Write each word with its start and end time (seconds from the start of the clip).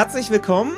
Herzlich 0.00 0.30
willkommen. 0.30 0.72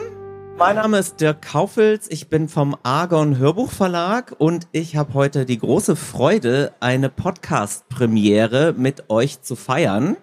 Mein 0.59 0.75
Name 0.75 0.99
ist 0.99 1.21
Dirk 1.21 1.43
Kaufels. 1.43 2.11
Ich 2.11 2.29
bin 2.29 2.49
vom 2.49 2.77
Argon 2.83 3.39
Hörbuchverlag 3.39 4.35
und 4.37 4.67
ich 4.73 4.97
habe 4.97 5.15
heute 5.15 5.47
die 5.47 5.61
große 5.61 5.95
Freude, 5.95 6.75
eine 6.81 7.09
Podcast-Premiere 7.09 8.75
mit 8.77 9.09
euch 9.11 9.41
zu 9.41 9.55
feiern. 9.55 10.17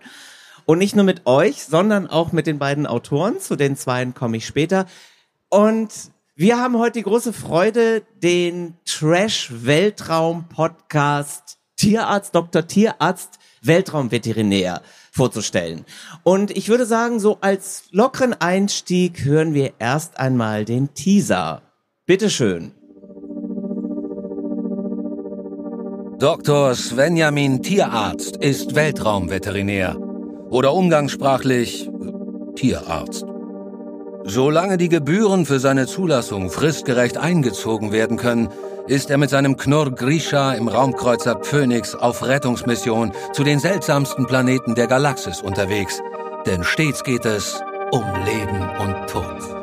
Und 0.65 0.79
nicht 0.79 0.97
nur 0.97 1.05
mit 1.05 1.25
euch, 1.25 1.63
sondern 1.63 2.07
auch 2.07 2.33
mit 2.33 2.45
den 2.45 2.59
beiden 2.59 2.85
Autoren. 2.85 3.39
Zu 3.39 3.55
den 3.55 3.77
zweien 3.77 4.13
komme 4.13 4.35
ich 4.35 4.45
später. 4.45 4.85
Und 5.47 5.93
wir 6.35 6.59
haben 6.59 6.77
heute 6.77 6.99
die 6.99 7.03
große 7.03 7.31
Freude, 7.31 8.01
den 8.21 8.75
Trash-Weltraum-Podcast 8.83 11.57
Tierarzt, 11.77 12.35
Dr. 12.35 12.67
Tierarzt, 12.67 13.39
Weltraumveterinär 13.61 14.81
vorzustellen. 15.19 15.83
Und 16.23 16.49
ich 16.55 16.69
würde 16.69 16.85
sagen, 16.85 17.19
so 17.19 17.39
als 17.41 17.83
lockeren 17.91 18.33
Einstieg 18.39 19.25
hören 19.25 19.53
wir 19.53 19.73
erst 19.77 20.17
einmal 20.17 20.63
den 20.63 20.93
Teaser. 20.93 21.61
Bitteschön. 22.05 22.71
Dr. 26.19 26.73
Svenjamin 26.73 27.61
Tierarzt 27.61 28.37
ist 28.37 28.75
Weltraumveterinär 28.75 29.97
oder 30.49 30.73
umgangssprachlich 30.73 31.89
Tierarzt. 32.55 33.25
Solange 34.23 34.77
die 34.77 34.89
Gebühren 34.89 35.45
für 35.45 35.59
seine 35.59 35.85
Zulassung 35.85 36.49
fristgerecht 36.49 37.17
eingezogen 37.17 37.91
werden 37.91 38.15
können, 38.15 38.47
ist 38.89 39.11
er 39.11 39.19
mit 39.19 39.29
seinem 39.29 39.55
Knurr 39.55 39.91
Grisha 39.91 40.53
im 40.53 40.67
Raumkreuzer 40.67 41.39
Phoenix 41.43 41.93
auf 41.93 42.25
Rettungsmission 42.25 43.13
zu 43.33 43.43
den 43.43 43.59
seltsamsten 43.59 44.25
Planeten 44.25 44.73
der 44.73 44.87
Galaxis 44.87 45.41
unterwegs. 45.41 46.01
Denn 46.47 46.63
stets 46.63 47.03
geht 47.03 47.25
es 47.25 47.61
um 47.91 48.03
Leben 48.25 48.69
und 48.79 49.07
Tod. 49.07 49.58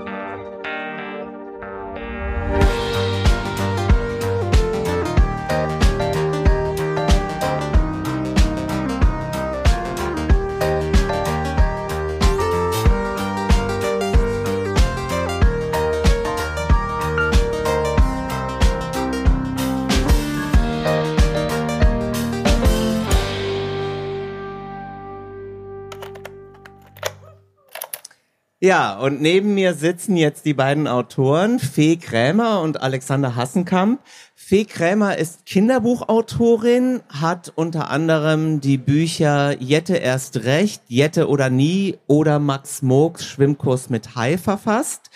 Ja, 28.66 28.98
und 28.98 29.22
neben 29.22 29.54
mir 29.54 29.74
sitzen 29.74 30.16
jetzt 30.16 30.44
die 30.44 30.52
beiden 30.52 30.88
Autoren, 30.88 31.60
Fee 31.60 31.94
Krämer 31.98 32.62
und 32.62 32.82
Alexander 32.82 33.36
Hassenkamp. 33.36 34.00
Fee 34.34 34.64
Krämer 34.64 35.18
ist 35.18 35.46
Kinderbuchautorin, 35.46 37.00
hat 37.08 37.52
unter 37.54 37.90
anderem 37.90 38.60
die 38.60 38.76
Bücher 38.76 39.56
Jette 39.62 39.94
erst 39.94 40.42
recht, 40.42 40.82
Jette 40.88 41.28
oder 41.28 41.48
nie 41.48 41.98
oder 42.08 42.40
Max 42.40 42.82
Moogs 42.82 43.24
Schwimmkurs 43.24 43.88
mit 43.88 44.16
Hai 44.16 44.36
verfasst. 44.36 45.10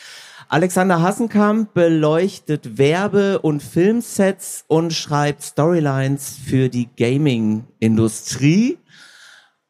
Alexander 0.49 1.03
Hassenkamp 1.03 1.75
beleuchtet 1.75 2.79
Werbe- 2.79 3.41
und 3.41 3.65
Filmsets 3.65 4.65
und 4.69 4.93
schreibt 4.93 5.43
Storylines 5.43 6.37
für 6.47 6.69
die 6.69 6.89
Gaming-Industrie. 6.97 8.79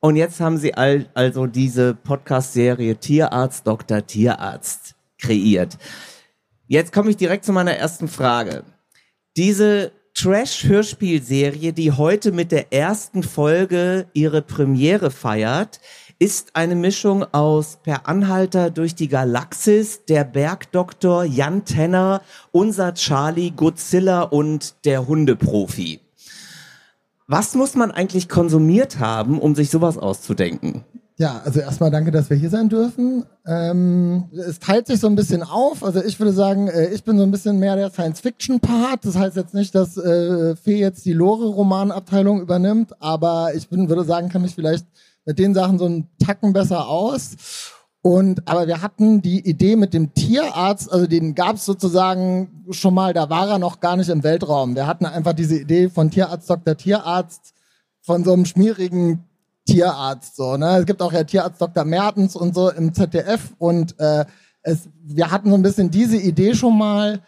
Und 0.00 0.16
jetzt 0.16 0.40
haben 0.40 0.56
sie 0.56 0.74
all, 0.74 1.06
also 1.14 1.46
diese 1.46 1.94
Podcast-Serie 1.94 2.96
Tierarzt, 2.96 3.66
Dr. 3.66 4.06
Tierarzt 4.06 4.94
kreiert. 5.18 5.76
Jetzt 6.66 6.92
komme 6.92 7.10
ich 7.10 7.16
direkt 7.18 7.44
zu 7.44 7.52
meiner 7.52 7.74
ersten 7.74 8.08
Frage. 8.08 8.64
Diese 9.36 9.92
Trash-Hörspielserie, 10.14 11.72
die 11.72 11.92
heute 11.92 12.32
mit 12.32 12.50
der 12.50 12.72
ersten 12.72 13.22
Folge 13.22 14.06
ihre 14.14 14.42
Premiere 14.42 15.10
feiert, 15.10 15.80
ist 16.18 16.56
eine 16.56 16.74
Mischung 16.74 17.24
aus 17.32 17.78
Per 17.82 18.06
Anhalter 18.08 18.70
durch 18.70 18.94
die 18.94 19.08
Galaxis, 19.08 20.04
der 20.06 20.24
Bergdoktor, 20.24 21.24
Jan 21.24 21.64
Tenner, 21.64 22.22
unser 22.52 22.94
Charlie, 22.94 23.50
Godzilla 23.50 24.22
und 24.22 24.84
der 24.84 25.06
Hundeprofi. 25.06 26.00
Was 27.32 27.54
muss 27.54 27.76
man 27.76 27.92
eigentlich 27.92 28.28
konsumiert 28.28 28.98
haben, 28.98 29.38
um 29.38 29.54
sich 29.54 29.70
sowas 29.70 29.96
auszudenken? 29.96 30.82
Ja, 31.16 31.40
also 31.44 31.60
erstmal 31.60 31.92
danke, 31.92 32.10
dass 32.10 32.28
wir 32.28 32.36
hier 32.36 32.50
sein 32.50 32.68
dürfen. 32.68 33.24
Ähm, 33.46 34.24
es 34.32 34.58
teilt 34.58 34.88
sich 34.88 34.98
so 34.98 35.06
ein 35.06 35.14
bisschen 35.14 35.44
auf. 35.44 35.84
Also 35.84 36.02
ich 36.02 36.18
würde 36.18 36.32
sagen, 36.32 36.66
äh, 36.66 36.88
ich 36.92 37.04
bin 37.04 37.18
so 37.18 37.22
ein 37.22 37.30
bisschen 37.30 37.60
mehr 37.60 37.76
der 37.76 37.90
Science-Fiction-Part. 37.90 39.04
Das 39.04 39.16
heißt 39.16 39.36
jetzt 39.36 39.54
nicht, 39.54 39.76
dass 39.76 39.96
äh, 39.96 40.56
Fee 40.56 40.80
jetzt 40.80 41.04
die 41.04 41.12
Lore-Romanabteilung 41.12 42.40
übernimmt, 42.40 43.00
aber 43.00 43.54
ich 43.54 43.68
bin, 43.68 43.88
würde 43.88 44.02
sagen, 44.02 44.28
kann 44.28 44.42
mich 44.42 44.56
vielleicht 44.56 44.86
mit 45.24 45.38
den 45.38 45.54
Sachen 45.54 45.78
so 45.78 45.84
einen 45.84 46.08
Tacken 46.18 46.52
besser 46.52 46.88
aus. 46.88 47.36
Und 48.02 48.48
aber 48.48 48.66
wir 48.66 48.82
hatten 48.82 49.22
die 49.22 49.46
Idee 49.48 49.76
mit 49.76 49.94
dem 49.94 50.14
Tierarzt, 50.14 50.90
also 50.90 51.06
den 51.06 51.36
gab 51.36 51.56
es 51.56 51.64
sozusagen 51.64 52.59
schon 52.72 52.94
mal, 52.94 53.12
da 53.12 53.30
war 53.30 53.48
er 53.48 53.58
noch 53.58 53.80
gar 53.80 53.96
nicht 53.96 54.08
im 54.08 54.22
Weltraum. 54.22 54.74
Wir 54.74 54.86
hatten 54.86 55.06
einfach 55.06 55.32
diese 55.32 55.58
Idee 55.58 55.88
von 55.88 56.10
Tierarzt, 56.10 56.48
Dr. 56.48 56.76
Tierarzt, 56.76 57.54
von 58.02 58.24
so 58.24 58.32
einem 58.32 58.46
schmierigen 58.46 59.24
Tierarzt. 59.66 60.36
So, 60.36 60.56
ne? 60.56 60.78
Es 60.78 60.86
gibt 60.86 61.02
auch 61.02 61.12
ja 61.12 61.24
Tierarzt 61.24 61.60
Dr. 61.60 61.84
Mertens 61.84 62.36
und 62.36 62.54
so 62.54 62.70
im 62.70 62.94
ZDF 62.94 63.52
und 63.58 63.98
äh, 63.98 64.24
es, 64.62 64.88
wir 65.02 65.30
hatten 65.30 65.50
so 65.50 65.56
ein 65.56 65.62
bisschen 65.62 65.90
diese 65.90 66.16
Idee 66.16 66.54
schon 66.54 66.76
mal. 66.76 67.20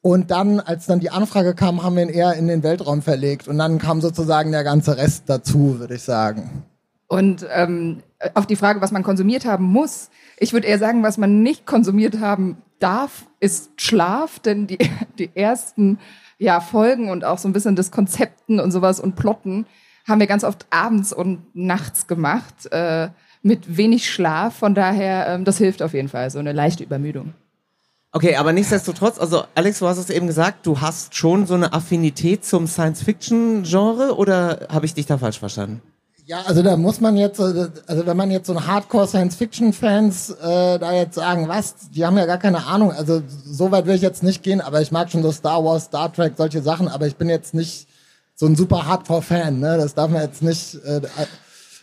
Und 0.00 0.30
dann, 0.30 0.60
als 0.60 0.86
dann 0.86 1.00
die 1.00 1.10
Anfrage 1.10 1.54
kam, 1.54 1.82
haben 1.82 1.96
wir 1.96 2.04
ihn 2.04 2.08
eher 2.08 2.34
in 2.34 2.46
den 2.46 2.62
Weltraum 2.62 3.02
verlegt. 3.02 3.48
Und 3.48 3.58
dann 3.58 3.78
kam 3.78 4.00
sozusagen 4.00 4.52
der 4.52 4.62
ganze 4.62 4.96
Rest 4.96 5.24
dazu, 5.26 5.80
würde 5.80 5.96
ich 5.96 6.02
sagen. 6.02 6.64
Und 7.08 7.44
ähm, 7.52 8.02
auf 8.34 8.46
die 8.46 8.56
Frage, 8.56 8.80
was 8.80 8.92
man 8.92 9.02
konsumiert 9.02 9.44
haben 9.44 9.64
muss, 9.64 10.10
ich 10.38 10.52
würde 10.52 10.68
eher 10.68 10.78
sagen, 10.78 11.02
was 11.02 11.18
man 11.18 11.42
nicht 11.42 11.66
konsumiert 11.66 12.20
haben 12.20 12.58
darf, 12.78 13.26
ist 13.40 13.80
Schlaf, 13.80 14.38
denn 14.38 14.66
die, 14.66 14.78
die 15.18 15.30
ersten 15.34 15.98
ja, 16.38 16.60
Folgen 16.60 17.10
und 17.10 17.24
auch 17.24 17.38
so 17.38 17.48
ein 17.48 17.52
bisschen 17.52 17.76
das 17.76 17.90
Konzepten 17.90 18.60
und 18.60 18.70
sowas 18.70 19.00
und 19.00 19.16
Plotten 19.16 19.66
haben 20.06 20.20
wir 20.20 20.26
ganz 20.26 20.44
oft 20.44 20.66
abends 20.70 21.12
und 21.12 21.54
nachts 21.54 22.06
gemacht, 22.06 22.70
äh, 22.72 23.08
mit 23.42 23.76
wenig 23.76 24.10
Schlaf. 24.10 24.54
Von 24.54 24.74
daher, 24.74 25.28
ähm, 25.28 25.44
das 25.44 25.58
hilft 25.58 25.82
auf 25.82 25.92
jeden 25.92 26.08
Fall, 26.08 26.30
so 26.30 26.38
eine 26.38 26.52
leichte 26.52 26.82
Übermüdung. 26.82 27.34
Okay, 28.10 28.36
aber 28.36 28.52
nichtsdestotrotz, 28.54 29.18
also 29.18 29.44
Alex, 29.54 29.80
du 29.80 29.86
hast 29.86 29.98
es 29.98 30.08
eben 30.08 30.26
gesagt, 30.26 30.66
du 30.66 30.80
hast 30.80 31.14
schon 31.14 31.46
so 31.46 31.54
eine 31.54 31.74
Affinität 31.74 32.44
zum 32.44 32.66
Science-Fiction-Genre 32.66 34.16
oder 34.16 34.66
habe 34.70 34.86
ich 34.86 34.94
dich 34.94 35.04
da 35.04 35.18
falsch 35.18 35.38
verstanden? 35.38 35.82
Ja, 36.28 36.42
also 36.42 36.62
da 36.62 36.76
muss 36.76 37.00
man 37.00 37.16
jetzt, 37.16 37.40
äh, 37.40 37.68
also 37.86 38.04
wenn 38.04 38.16
man 38.16 38.30
jetzt 38.30 38.48
so 38.48 38.52
ein 38.52 38.66
Hardcore-Science-Fiction-Fans 38.66 40.28
äh, 40.32 40.78
da 40.78 40.92
jetzt 40.92 41.14
sagen, 41.14 41.48
was, 41.48 41.74
die 41.94 42.04
haben 42.04 42.18
ja 42.18 42.26
gar 42.26 42.36
keine 42.36 42.66
Ahnung, 42.66 42.92
also 42.92 43.22
so 43.46 43.70
weit 43.70 43.86
will 43.86 43.94
ich 43.94 44.02
jetzt 44.02 44.22
nicht 44.22 44.42
gehen, 44.42 44.60
aber 44.60 44.82
ich 44.82 44.92
mag 44.92 45.10
schon 45.10 45.22
so 45.22 45.32
Star 45.32 45.64
Wars, 45.64 45.84
Star 45.84 46.12
Trek, 46.12 46.34
solche 46.36 46.60
Sachen, 46.60 46.86
aber 46.86 47.06
ich 47.06 47.16
bin 47.16 47.30
jetzt 47.30 47.54
nicht 47.54 47.88
so 48.34 48.44
ein 48.44 48.56
super 48.56 48.84
Hardcore-Fan, 48.86 49.58
ne? 49.58 49.78
Das 49.78 49.94
darf 49.94 50.10
man 50.10 50.20
jetzt 50.20 50.42
nicht. 50.42 50.74
Äh, 50.84 51.00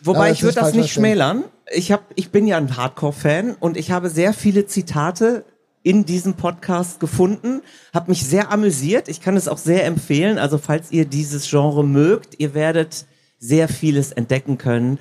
Wobei 0.04 0.30
ich 0.30 0.44
würde 0.44 0.60
das 0.60 0.74
nicht 0.74 0.92
schmälern. 0.92 1.42
Ich 1.74 1.90
hab, 1.90 2.04
ich 2.14 2.30
bin 2.30 2.46
ja 2.46 2.56
ein 2.56 2.76
Hardcore-Fan 2.76 3.56
und 3.58 3.76
ich 3.76 3.90
habe 3.90 4.10
sehr 4.10 4.32
viele 4.32 4.66
Zitate 4.66 5.44
in 5.82 6.04
diesem 6.04 6.34
Podcast 6.34 7.00
gefunden, 7.00 7.62
habe 7.92 8.10
mich 8.10 8.24
sehr 8.24 8.52
amüsiert. 8.52 9.08
Ich 9.08 9.20
kann 9.20 9.36
es 9.36 9.48
auch 9.48 9.58
sehr 9.58 9.86
empfehlen. 9.86 10.38
Also 10.38 10.58
falls 10.58 10.92
ihr 10.92 11.04
dieses 11.04 11.50
Genre 11.50 11.82
mögt, 11.82 12.38
ihr 12.38 12.54
werdet 12.54 13.06
sehr 13.38 13.68
vieles 13.68 14.12
entdecken 14.12 14.58
können. 14.58 14.98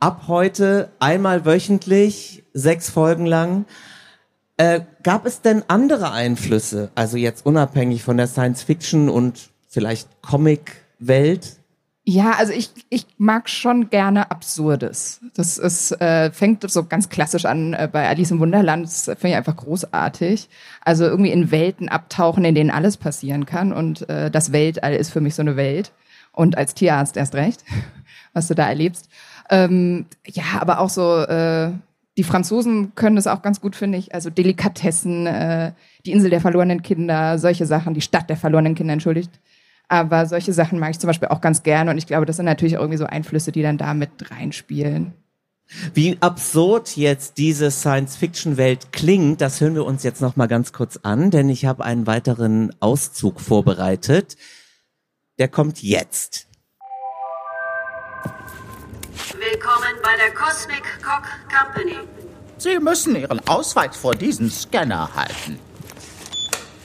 Ab 0.00 0.24
heute 0.28 0.90
einmal 1.00 1.44
wöchentlich, 1.44 2.44
sechs 2.52 2.88
Folgen 2.90 3.26
lang. 3.26 3.64
Äh, 4.56 4.80
gab 5.02 5.26
es 5.26 5.40
denn 5.40 5.62
andere 5.68 6.12
Einflüsse, 6.12 6.90
also 6.94 7.16
jetzt 7.16 7.46
unabhängig 7.46 8.02
von 8.02 8.16
der 8.16 8.26
Science-Fiction 8.26 9.08
und 9.08 9.50
vielleicht 9.68 10.08
Comic-Welt? 10.22 11.58
Ja, 12.10 12.32
also 12.38 12.54
ich, 12.54 12.70
ich 12.88 13.06
mag 13.18 13.50
schon 13.50 13.90
gerne 13.90 14.30
Absurdes. 14.30 15.20
Das 15.34 15.58
ist, 15.58 15.92
äh, 16.00 16.32
fängt 16.32 16.68
so 16.70 16.84
ganz 16.84 17.10
klassisch 17.10 17.44
an 17.44 17.74
äh, 17.74 17.86
bei 17.92 18.08
Alice 18.08 18.30
im 18.30 18.40
Wunderland. 18.40 18.86
Das 18.86 19.04
finde 19.04 19.28
ich 19.28 19.36
einfach 19.36 19.56
großartig. 19.56 20.48
Also 20.82 21.04
irgendwie 21.04 21.32
in 21.32 21.50
Welten 21.50 21.90
abtauchen, 21.90 22.46
in 22.46 22.54
denen 22.54 22.70
alles 22.70 22.96
passieren 22.96 23.44
kann. 23.44 23.74
Und 23.74 24.08
äh, 24.08 24.30
das 24.30 24.52
Weltall 24.52 24.94
ist 24.94 25.10
für 25.10 25.20
mich 25.20 25.34
so 25.34 25.42
eine 25.42 25.56
Welt 25.56 25.92
und 26.38 26.56
als 26.56 26.74
Tierarzt 26.74 27.16
erst 27.16 27.34
recht, 27.34 27.64
was 28.32 28.46
du 28.46 28.54
da 28.54 28.68
erlebst. 28.68 29.08
Ähm, 29.50 30.06
ja, 30.26 30.44
aber 30.60 30.78
auch 30.78 30.88
so, 30.88 31.18
äh, 31.22 31.72
die 32.16 32.22
Franzosen 32.22 32.94
können 32.94 33.16
das 33.16 33.26
auch 33.26 33.42
ganz 33.42 33.60
gut, 33.60 33.74
finde 33.74 33.98
ich. 33.98 34.14
Also 34.14 34.30
Delikatessen, 34.30 35.26
äh, 35.26 35.72
die 36.06 36.12
Insel 36.12 36.30
der 36.30 36.40
verlorenen 36.40 36.82
Kinder, 36.82 37.38
solche 37.38 37.66
Sachen, 37.66 37.94
die 37.94 38.00
Stadt 38.00 38.30
der 38.30 38.36
verlorenen 38.36 38.76
Kinder, 38.76 38.92
entschuldigt. 38.92 39.32
Aber 39.88 40.26
solche 40.26 40.52
Sachen 40.52 40.78
mag 40.78 40.90
ich 40.90 41.00
zum 41.00 41.08
Beispiel 41.08 41.28
auch 41.28 41.40
ganz 41.40 41.64
gerne 41.64 41.90
und 41.90 41.98
ich 41.98 42.06
glaube, 42.06 42.26
das 42.26 42.36
sind 42.36 42.44
natürlich 42.44 42.76
auch 42.76 42.82
irgendwie 42.82 42.98
so 42.98 43.06
Einflüsse, 43.06 43.50
die 43.50 43.62
dann 43.62 43.78
da 43.78 43.94
mit 43.94 44.30
reinspielen. 44.30 45.14
Wie 45.92 46.18
absurd 46.20 46.96
jetzt 46.96 47.36
diese 47.38 47.70
Science-Fiction-Welt 47.70 48.92
klingt, 48.92 49.40
das 49.40 49.60
hören 49.60 49.74
wir 49.74 49.84
uns 49.84 50.02
jetzt 50.02 50.22
noch 50.22 50.36
mal 50.36 50.46
ganz 50.46 50.72
kurz 50.72 50.98
an, 51.02 51.30
denn 51.30 51.48
ich 51.48 51.64
habe 51.64 51.84
einen 51.84 52.06
weiteren 52.06 52.72
Auszug 52.80 53.40
vorbereitet. 53.40 54.36
Der 55.38 55.46
kommt 55.46 55.80
jetzt. 55.84 56.48
Willkommen 59.38 59.94
bei 60.02 60.16
der 60.16 60.34
Cosmic 60.34 60.82
Cock 61.00 61.22
Company. 61.48 61.98
Sie 62.56 62.80
müssen 62.80 63.14
Ihren 63.14 63.46
Ausweis 63.46 63.96
vor 63.96 64.16
diesem 64.16 64.50
Scanner 64.50 65.14
halten. 65.14 65.60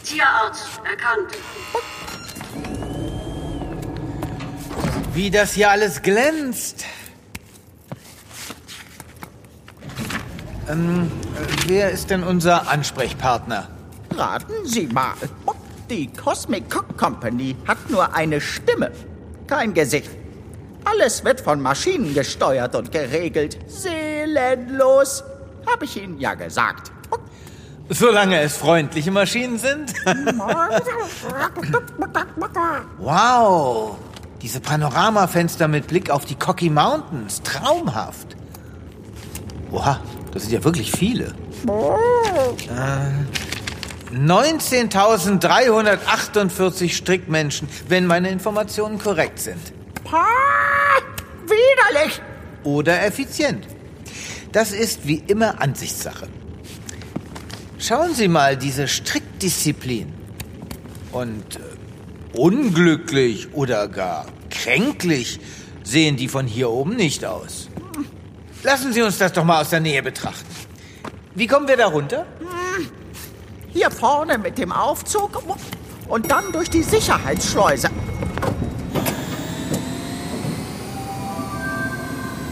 Tierarzt 0.03 0.79
erkannt. 0.83 1.33
Wie 5.13 5.31
das 5.31 5.53
hier 5.53 5.71
alles 5.71 6.03
glänzt. 6.03 6.85
Ähm, 10.69 11.11
wer 11.65 11.89
ist 11.89 12.11
denn 12.11 12.23
unser 12.23 12.67
Ansprechpartner? 12.69 13.67
Raten 14.11 14.53
Sie 14.65 14.85
mal. 14.85 15.15
Die 15.89 16.07
Cosmic 16.07 16.69
Cock 16.69 16.97
Company 16.97 17.55
hat 17.67 17.89
nur 17.89 18.13
eine 18.13 18.39
Stimme, 18.39 18.91
kein 19.47 19.73
Gesicht. 19.73 20.09
Alles 20.85 21.23
wird 21.23 21.41
von 21.41 21.61
Maschinen 21.61 22.13
gesteuert 22.13 22.75
und 22.75 22.91
geregelt. 22.91 23.57
Seelenlos, 23.67 25.23
habe 25.65 25.85
ich 25.85 26.01
Ihnen 26.01 26.19
ja 26.19 26.33
gesagt. 26.33 26.91
Solange 27.89 28.39
es 28.41 28.55
freundliche 28.57 29.11
Maschinen 29.11 29.59
sind. 29.59 29.93
wow, 32.97 33.97
diese 34.41 34.61
Panoramafenster 34.61 35.67
mit 35.67 35.87
Blick 35.87 36.09
auf 36.09 36.25
die 36.25 36.35
Cocky 36.35 36.69
Mountains, 36.69 37.41
traumhaft. 37.43 38.37
Oha, 39.71 39.99
das 40.31 40.43
sind 40.43 40.53
ja 40.53 40.63
wirklich 40.63 40.91
viele. 40.91 41.33
Äh, 41.65 43.52
19.348 44.13 46.93
Strickmenschen, 46.93 47.67
wenn 47.87 48.05
meine 48.05 48.29
Informationen 48.29 48.99
korrekt 48.99 49.39
sind. 49.39 49.73
Widerlich! 51.45 52.21
Oder 52.63 53.05
effizient. 53.05 53.67
Das 54.51 54.71
ist 54.71 55.07
wie 55.07 55.23
immer 55.27 55.61
Ansichtssache. 55.61 56.27
Schauen 57.79 58.13
Sie 58.13 58.27
mal 58.27 58.55
diese 58.55 58.87
Strickdisziplin. 58.87 60.13
Und 61.11 61.57
äh, 61.57 62.37
unglücklich 62.37 63.53
oder 63.53 63.87
gar 63.87 64.27
kränklich 64.49 65.39
sehen 65.83 66.15
die 66.15 66.27
von 66.27 66.47
hier 66.47 66.69
oben 66.69 66.95
nicht 66.95 67.25
aus. 67.25 67.69
Lassen 68.63 68.93
Sie 68.93 69.01
uns 69.01 69.17
das 69.17 69.33
doch 69.33 69.43
mal 69.43 69.61
aus 69.61 69.71
der 69.71 69.81
Nähe 69.81 70.01
betrachten. 70.01 70.47
Wie 71.35 71.47
kommen 71.47 71.67
wir 71.67 71.75
da 71.75 71.87
runter? 71.87 72.25
Hier 73.73 73.89
vorne 73.89 74.37
mit 74.37 74.59
dem 74.59 74.71
Aufzug 74.71 75.41
und 76.07 76.29
dann 76.29 76.51
durch 76.51 76.69
die 76.69 76.83
Sicherheitsschleuse. 76.83 77.89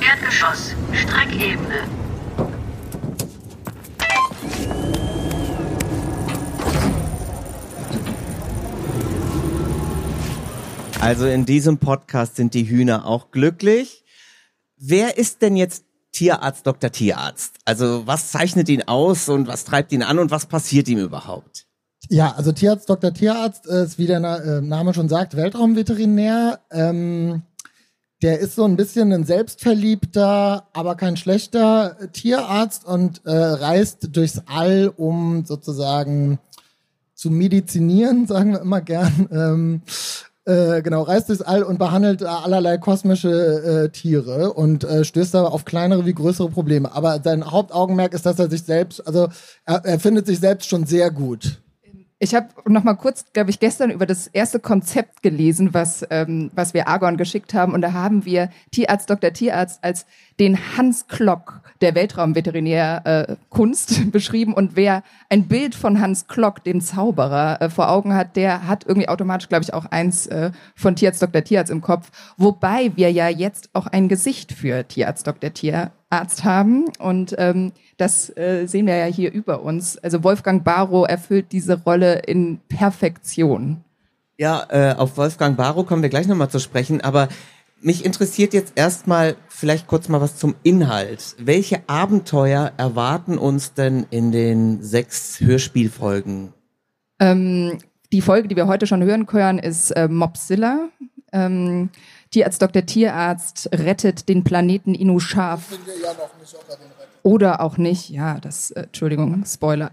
Erdgeschoss. 0.01 0.75
Streckebene. 0.91 1.87
Also 10.99 11.27
in 11.27 11.45
diesem 11.45 11.77
Podcast 11.77 12.35
sind 12.35 12.55
die 12.55 12.67
Hühner 12.67 13.05
auch 13.05 13.29
glücklich. 13.31 14.05
Wer 14.77 15.17
ist 15.17 15.43
denn 15.43 15.55
jetzt 15.55 15.85
Tierarzt, 16.11 16.67
Dr. 16.67 16.91
Tierarzt? 16.91 17.55
Also 17.65 18.05
was 18.05 18.31
zeichnet 18.31 18.69
ihn 18.69 18.83
aus 18.83 19.29
und 19.29 19.47
was 19.47 19.63
treibt 19.63 19.91
ihn 19.91 20.03
an 20.03 20.19
und 20.19 20.31
was 20.31 20.45
passiert 20.45 20.87
ihm 20.87 20.99
überhaupt? 20.99 21.65
Ja, 22.09 22.33
also 22.35 22.51
Tierarzt, 22.51 22.89
Dr. 22.89 23.13
Tierarzt 23.13 23.65
ist, 23.67 23.97
wie 23.97 24.07
der 24.07 24.19
äh, 24.19 24.61
Name 24.61 24.93
schon 24.93 25.07
sagt, 25.07 25.35
Weltraumveterinär. 25.35 26.59
Ähm, 26.71 27.43
der 28.21 28.39
ist 28.39 28.55
so 28.55 28.65
ein 28.65 28.75
bisschen 28.75 29.11
ein 29.13 29.23
selbstverliebter, 29.23 30.67
aber 30.73 30.95
kein 30.95 31.17
schlechter 31.17 31.97
Tierarzt 32.13 32.85
und 32.85 33.25
äh, 33.25 33.31
reist 33.31 34.15
durchs 34.15 34.41
All, 34.45 34.93
um 34.95 35.45
sozusagen 35.45 36.39
zu 37.15 37.31
medizinieren, 37.31 38.27
sagen 38.27 38.53
wir 38.53 38.61
immer 38.61 38.81
gern. 38.81 39.27
Ähm, 39.31 39.81
äh, 40.51 40.81
genau, 40.81 41.03
reist 41.03 41.29
durchs 41.29 41.41
All 41.41 41.63
und 41.63 41.79
behandelt 41.79 42.21
äh, 42.21 42.25
allerlei 42.25 42.77
kosmische 42.77 43.29
äh, 43.85 43.89
Tiere 43.89 44.53
und 44.53 44.83
äh, 44.83 45.05
stößt 45.05 45.35
aber 45.35 45.53
auf 45.53 45.65
kleinere 45.65 46.05
wie 46.05 46.13
größere 46.13 46.49
Probleme. 46.49 46.93
Aber 46.93 47.21
sein 47.23 47.49
Hauptaugenmerk 47.49 48.13
ist, 48.13 48.25
dass 48.25 48.39
er 48.39 48.49
sich 48.49 48.63
selbst, 48.63 49.05
also 49.05 49.29
er, 49.65 49.85
er 49.85 49.99
findet 49.99 50.25
sich 50.27 50.39
selbst 50.39 50.69
schon 50.69 50.85
sehr 50.85 51.11
gut. 51.11 51.60
Ich 52.23 52.35
habe 52.35 52.49
noch 52.67 52.83
mal 52.83 52.93
kurz, 52.93 53.25
glaube 53.33 53.49
ich, 53.49 53.59
gestern 53.59 53.89
über 53.89 54.05
das 54.05 54.27
erste 54.27 54.59
Konzept 54.59 55.23
gelesen, 55.23 55.73
was, 55.73 56.05
ähm, 56.11 56.51
was 56.53 56.75
wir 56.75 56.87
Argon 56.87 57.17
geschickt 57.17 57.55
haben. 57.55 57.73
Und 57.73 57.81
da 57.81 57.93
haben 57.93 58.25
wir 58.25 58.51
Tierarzt 58.69 59.09
Dr. 59.09 59.33
Tierarzt 59.33 59.83
als 59.83 60.05
den 60.39 60.59
Hans 60.77 61.07
Klock 61.07 61.61
der 61.81 61.95
Weltraumveterinärkunst 61.95 63.97
äh, 63.97 64.05
beschrieben. 64.11 64.53
Und 64.53 64.75
wer 64.75 65.01
ein 65.29 65.47
Bild 65.47 65.73
von 65.73 65.99
Hans 65.99 66.27
Klock, 66.27 66.63
dem 66.63 66.79
Zauberer, 66.79 67.59
äh, 67.59 67.71
vor 67.71 67.89
Augen 67.89 68.13
hat, 68.13 68.35
der 68.35 68.67
hat 68.67 68.85
irgendwie 68.85 69.09
automatisch, 69.09 69.49
glaube 69.49 69.63
ich, 69.63 69.73
auch 69.73 69.85
eins 69.85 70.27
äh, 70.27 70.51
von 70.75 70.95
Tierarzt 70.95 71.23
Dr. 71.23 71.43
Tierarzt 71.43 71.71
im 71.71 71.81
Kopf. 71.81 72.11
Wobei 72.37 72.91
wir 72.95 73.11
ja 73.11 73.29
jetzt 73.29 73.71
auch 73.73 73.87
ein 73.87 74.09
Gesicht 74.09 74.51
für 74.51 74.87
Tierarzt 74.87 75.25
Dr. 75.25 75.51
Tierarzt 76.11 76.43
haben. 76.43 76.85
Und 76.99 77.35
ähm, 77.37 77.71
das 77.97 78.35
äh, 78.37 78.65
sehen 78.67 78.85
wir 78.87 78.95
ja 78.95 79.05
hier 79.05 79.31
über 79.31 79.63
uns. 79.63 79.97
Also 79.97 80.23
Wolfgang 80.23 80.63
Barrow 80.63 81.07
erfüllt 81.07 81.51
diese 81.51 81.81
Rolle 81.83 82.19
in 82.19 82.59
Perfektion. 82.67 83.83
Ja, 84.37 84.65
äh, 84.69 84.95
auf 84.95 85.17
Wolfgang 85.17 85.57
Barrow 85.57 85.85
kommen 85.85 86.01
wir 86.01 86.09
gleich 86.09 86.27
nochmal 86.27 86.49
zu 86.49 86.59
sprechen, 86.59 87.01
aber 87.01 87.27
mich 87.79 88.05
interessiert 88.05 88.53
jetzt 88.53 88.73
erstmal 88.75 89.35
vielleicht 89.47 89.87
kurz 89.87 90.07
mal 90.07 90.21
was 90.21 90.35
zum 90.35 90.55
Inhalt. 90.63 91.35
Welche 91.39 91.81
Abenteuer 91.87 92.71
erwarten 92.77 93.37
uns 93.37 93.73
denn 93.73 94.05
in 94.09 94.31
den 94.31 94.83
sechs 94.83 95.39
Hörspielfolgen? 95.39 96.53
Ähm, 97.19 97.77
die 98.11 98.21
Folge, 98.21 98.47
die 98.47 98.55
wir 98.55 98.67
heute 98.67 98.87
schon 98.87 99.03
hören 99.03 99.25
können, 99.25 99.59
ist 99.59 99.91
äh, 99.91 100.07
Mopzilla. 100.07 100.89
Ähm, 101.31 101.89
Tierarzt 102.31 102.61
Dr. 102.61 102.85
Tierarzt 102.85 103.69
rettet 103.73 104.29
den 104.29 104.43
Planeten 104.43 104.95
Inushaf. 104.95 105.63
Oder 107.23 107.61
auch 107.61 107.77
nicht, 107.77 108.09
ja, 108.09 108.39
das, 108.39 108.71
äh, 108.71 108.83
Entschuldigung, 108.83 109.43
Spoiler. 109.45 109.91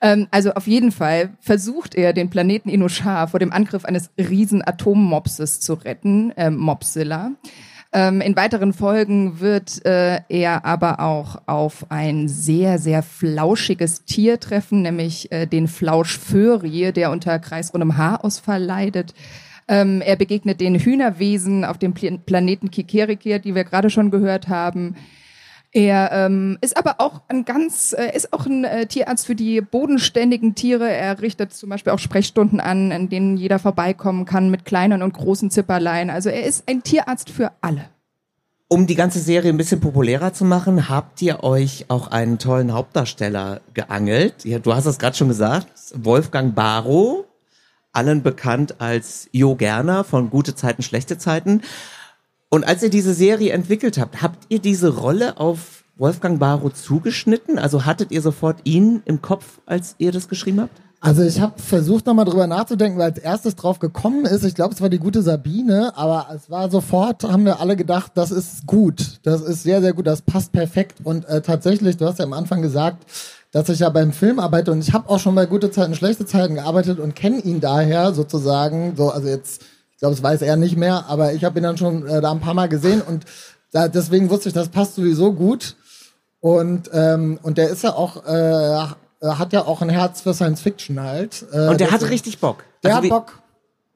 Ähm, 0.00 0.26
also 0.30 0.52
auf 0.52 0.66
jeden 0.66 0.92
Fall 0.92 1.30
versucht 1.40 1.94
er, 1.94 2.12
den 2.12 2.28
Planeten 2.28 2.68
Inushar 2.68 3.28
vor 3.28 3.40
dem 3.40 3.52
Angriff 3.52 3.84
eines 3.86 4.10
riesen 4.18 4.66
Atommopses 4.66 5.60
zu 5.60 5.72
retten, 5.72 6.32
äh, 6.32 6.50
Mopsilla. 6.50 7.32
Ähm, 7.92 8.20
in 8.20 8.36
weiteren 8.36 8.74
Folgen 8.74 9.40
wird 9.40 9.84
äh, 9.86 10.20
er 10.28 10.66
aber 10.66 11.00
auch 11.00 11.40
auf 11.46 11.86
ein 11.90 12.28
sehr, 12.28 12.78
sehr 12.78 13.02
flauschiges 13.02 14.04
Tier 14.04 14.38
treffen, 14.38 14.82
nämlich 14.82 15.32
äh, 15.32 15.46
den 15.46 15.66
Flauschförie, 15.66 16.92
der 16.92 17.10
unter 17.10 17.38
kreisrundem 17.38 17.96
Haarausfall 17.96 18.62
leidet. 18.62 19.14
Ähm, 19.68 20.00
er 20.00 20.16
begegnet 20.16 20.60
den 20.60 20.78
Hühnerwesen 20.78 21.64
auf 21.64 21.78
dem 21.78 21.94
Pl 21.94 22.18
Planeten 22.18 22.70
Kikerikir, 22.70 23.38
die 23.38 23.54
wir 23.54 23.64
gerade 23.64 23.90
schon 23.90 24.10
gehört 24.10 24.48
haben. 24.48 24.96
Er 25.72 26.10
ähm, 26.12 26.56
ist 26.62 26.76
aber 26.76 26.96
auch 26.98 27.20
ein 27.28 27.44
ganz, 27.44 27.92
äh, 27.92 28.16
ist 28.16 28.32
auch 28.32 28.46
ein 28.46 28.64
äh, 28.64 28.86
Tierarzt 28.86 29.26
für 29.26 29.34
die 29.34 29.60
bodenständigen 29.60 30.54
Tiere. 30.54 30.88
Er 30.90 31.20
richtet 31.20 31.52
zum 31.52 31.68
Beispiel 31.68 31.92
auch 31.92 31.98
Sprechstunden 31.98 32.60
an, 32.60 32.90
in 32.90 33.08
denen 33.08 33.36
jeder 33.36 33.58
vorbeikommen 33.58 34.24
kann 34.24 34.50
mit 34.50 34.64
kleinen 34.64 35.02
und 35.02 35.12
großen 35.12 35.50
Zipperlein. 35.50 36.08
Also 36.08 36.30
er 36.30 36.44
ist 36.44 36.64
ein 36.66 36.82
Tierarzt 36.82 37.28
für 37.28 37.50
alle. 37.60 37.90
Um 38.68 38.86
die 38.86 38.94
ganze 38.94 39.20
Serie 39.20 39.50
ein 39.50 39.58
bisschen 39.58 39.80
populärer 39.80 40.32
zu 40.32 40.44
machen, 40.44 40.88
habt 40.88 41.20
ihr 41.22 41.44
euch 41.44 41.84
auch 41.88 42.08
einen 42.08 42.38
tollen 42.38 42.72
Hauptdarsteller 42.72 43.60
geangelt. 43.74 44.44
Ja, 44.44 44.58
du 44.58 44.74
hast 44.74 44.86
es 44.86 44.98
gerade 44.98 45.16
schon 45.16 45.28
gesagt, 45.28 45.68
Wolfgang 45.94 46.54
Barrow, 46.54 47.26
allen 47.96 48.22
bekannt 48.22 48.80
als 48.80 49.28
Jo 49.32 49.54
Gerner 49.54 50.04
von 50.04 50.30
Gute 50.30 50.54
Zeiten, 50.54 50.82
Schlechte 50.82 51.18
Zeiten. 51.18 51.62
Und 52.50 52.64
als 52.64 52.82
ihr 52.82 52.90
diese 52.90 53.14
Serie 53.14 53.52
entwickelt 53.52 53.98
habt, 53.98 54.22
habt 54.22 54.44
ihr 54.48 54.60
diese 54.60 54.96
Rolle 54.96 55.38
auf 55.38 55.84
Wolfgang 55.96 56.38
Barrow 56.38 56.72
zugeschnitten? 56.72 57.58
Also 57.58 57.84
hattet 57.84 58.12
ihr 58.12 58.22
sofort 58.22 58.60
ihn 58.64 59.02
im 59.06 59.22
Kopf, 59.22 59.60
als 59.66 59.94
ihr 59.98 60.12
das 60.12 60.28
geschrieben 60.28 60.60
habt? 60.60 60.80
Also 61.00 61.22
ich 61.22 61.40
habe 61.40 61.60
versucht 61.60 62.06
nochmal 62.06 62.24
drüber 62.24 62.46
nachzudenken, 62.46 62.98
weil 62.98 63.10
als 63.10 63.18
erstes 63.18 63.54
drauf 63.54 63.78
gekommen 63.78 64.24
ist, 64.24 64.44
ich 64.44 64.54
glaube, 64.54 64.74
es 64.74 64.80
war 64.80 64.88
die 64.88 64.98
gute 64.98 65.22
Sabine, 65.22 65.96
aber 65.96 66.26
es 66.34 66.50
war 66.50 66.70
sofort, 66.70 67.22
haben 67.24 67.44
wir 67.44 67.60
alle 67.60 67.76
gedacht, 67.76 68.12
das 68.14 68.30
ist 68.30 68.66
gut, 68.66 69.20
das 69.22 69.42
ist 69.42 69.62
sehr, 69.62 69.80
sehr 69.82 69.92
gut, 69.92 70.06
das 70.06 70.22
passt 70.22 70.52
perfekt. 70.52 70.98
Und 71.04 71.26
äh, 71.26 71.42
tatsächlich, 71.42 71.96
du 71.96 72.06
hast 72.06 72.18
ja 72.18 72.24
am 72.24 72.32
Anfang 72.32 72.62
gesagt, 72.62 73.04
dass 73.56 73.68
ich 73.70 73.78
ja 73.78 73.88
beim 73.88 74.12
Film 74.12 74.38
arbeite 74.38 74.70
und 74.70 74.80
ich 74.86 74.92
habe 74.92 75.08
auch 75.08 75.18
schon 75.18 75.34
bei 75.34 75.46
gute 75.46 75.70
Zeiten, 75.70 75.94
schlechte 75.94 76.26
Zeiten 76.26 76.56
gearbeitet 76.56 76.98
und 77.00 77.14
kenne 77.16 77.38
ihn 77.40 77.60
daher 77.60 78.12
sozusagen, 78.12 78.94
so, 78.96 79.10
also 79.10 79.28
jetzt 79.28 79.62
ich 79.92 79.98
glaube, 80.00 80.14
es 80.14 80.22
weiß 80.22 80.42
er 80.42 80.56
nicht 80.56 80.76
mehr, 80.76 81.06
aber 81.08 81.32
ich 81.32 81.42
habe 81.42 81.58
ihn 81.58 81.62
dann 81.62 81.78
schon 81.78 82.06
äh, 82.06 82.20
da 82.20 82.30
ein 82.30 82.40
paar 82.40 82.52
Mal 82.52 82.68
gesehen 82.68 83.00
und 83.00 83.24
da, 83.72 83.88
deswegen 83.88 84.28
wusste 84.28 84.48
ich, 84.50 84.54
das 84.54 84.68
passt 84.68 84.94
sowieso 84.96 85.32
gut. 85.32 85.74
Und, 86.40 86.90
ähm, 86.92 87.38
und 87.42 87.56
der 87.56 87.70
ist 87.70 87.82
ja 87.82 87.94
auch, 87.94 88.24
äh, 88.26 88.78
hat 89.26 89.52
ja 89.54 89.64
auch 89.64 89.80
ein 89.80 89.88
Herz 89.88 90.20
für 90.20 90.34
Science 90.34 90.60
Fiction 90.60 91.00
halt. 91.00 91.46
Äh, 91.50 91.68
Und 91.68 91.80
der 91.80 91.86
hat 91.88 91.94
deswegen- 91.94 92.12
richtig 92.12 92.38
Bock. 92.40 92.62
Der 92.84 92.90
Also 92.90 92.96
hat 92.98 93.04
wie, 93.04 93.08
Bock. 93.08 93.38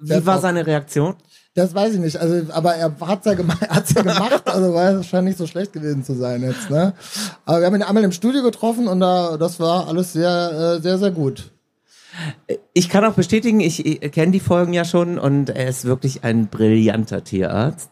Der 0.00 0.08
Wie 0.08 0.14
hat 0.20 0.26
war 0.26 0.34
Bock. 0.36 0.42
seine 0.42 0.66
Reaktion? 0.66 1.14
Das 1.54 1.74
weiß 1.74 1.94
ich 1.94 2.00
nicht. 2.00 2.16
Also, 2.16 2.52
aber 2.52 2.74
er 2.76 2.94
hat's 3.00 3.26
ja, 3.26 3.36
hat's 3.68 3.92
ja 3.94 4.02
gemacht, 4.02 4.48
also 4.48 4.72
war 4.72 4.92
es 4.92 5.06
scheint 5.06 5.24
nicht 5.24 5.38
so 5.38 5.46
schlecht 5.46 5.72
gewesen 5.72 6.04
zu 6.04 6.14
sein 6.14 6.42
jetzt. 6.42 6.70
Ne? 6.70 6.94
Aber 7.44 7.60
wir 7.60 7.66
haben 7.66 7.74
ihn 7.74 7.82
einmal 7.82 8.04
im 8.04 8.12
Studio 8.12 8.42
getroffen 8.42 8.86
und 8.86 9.00
da, 9.00 9.36
das 9.36 9.58
war 9.58 9.88
alles 9.88 10.12
sehr, 10.12 10.76
äh, 10.78 10.80
sehr, 10.80 10.98
sehr 10.98 11.10
gut. 11.10 11.50
Ich 12.72 12.88
kann 12.88 13.04
auch 13.04 13.14
bestätigen, 13.14 13.60
ich, 13.60 13.84
ich 13.84 14.12
kenne 14.12 14.32
die 14.32 14.40
Folgen 14.40 14.72
ja 14.72 14.84
schon 14.84 15.18
und 15.18 15.50
er 15.50 15.68
ist 15.68 15.84
wirklich 15.84 16.24
ein 16.24 16.48
brillanter 16.48 17.24
Tierarzt. 17.24 17.90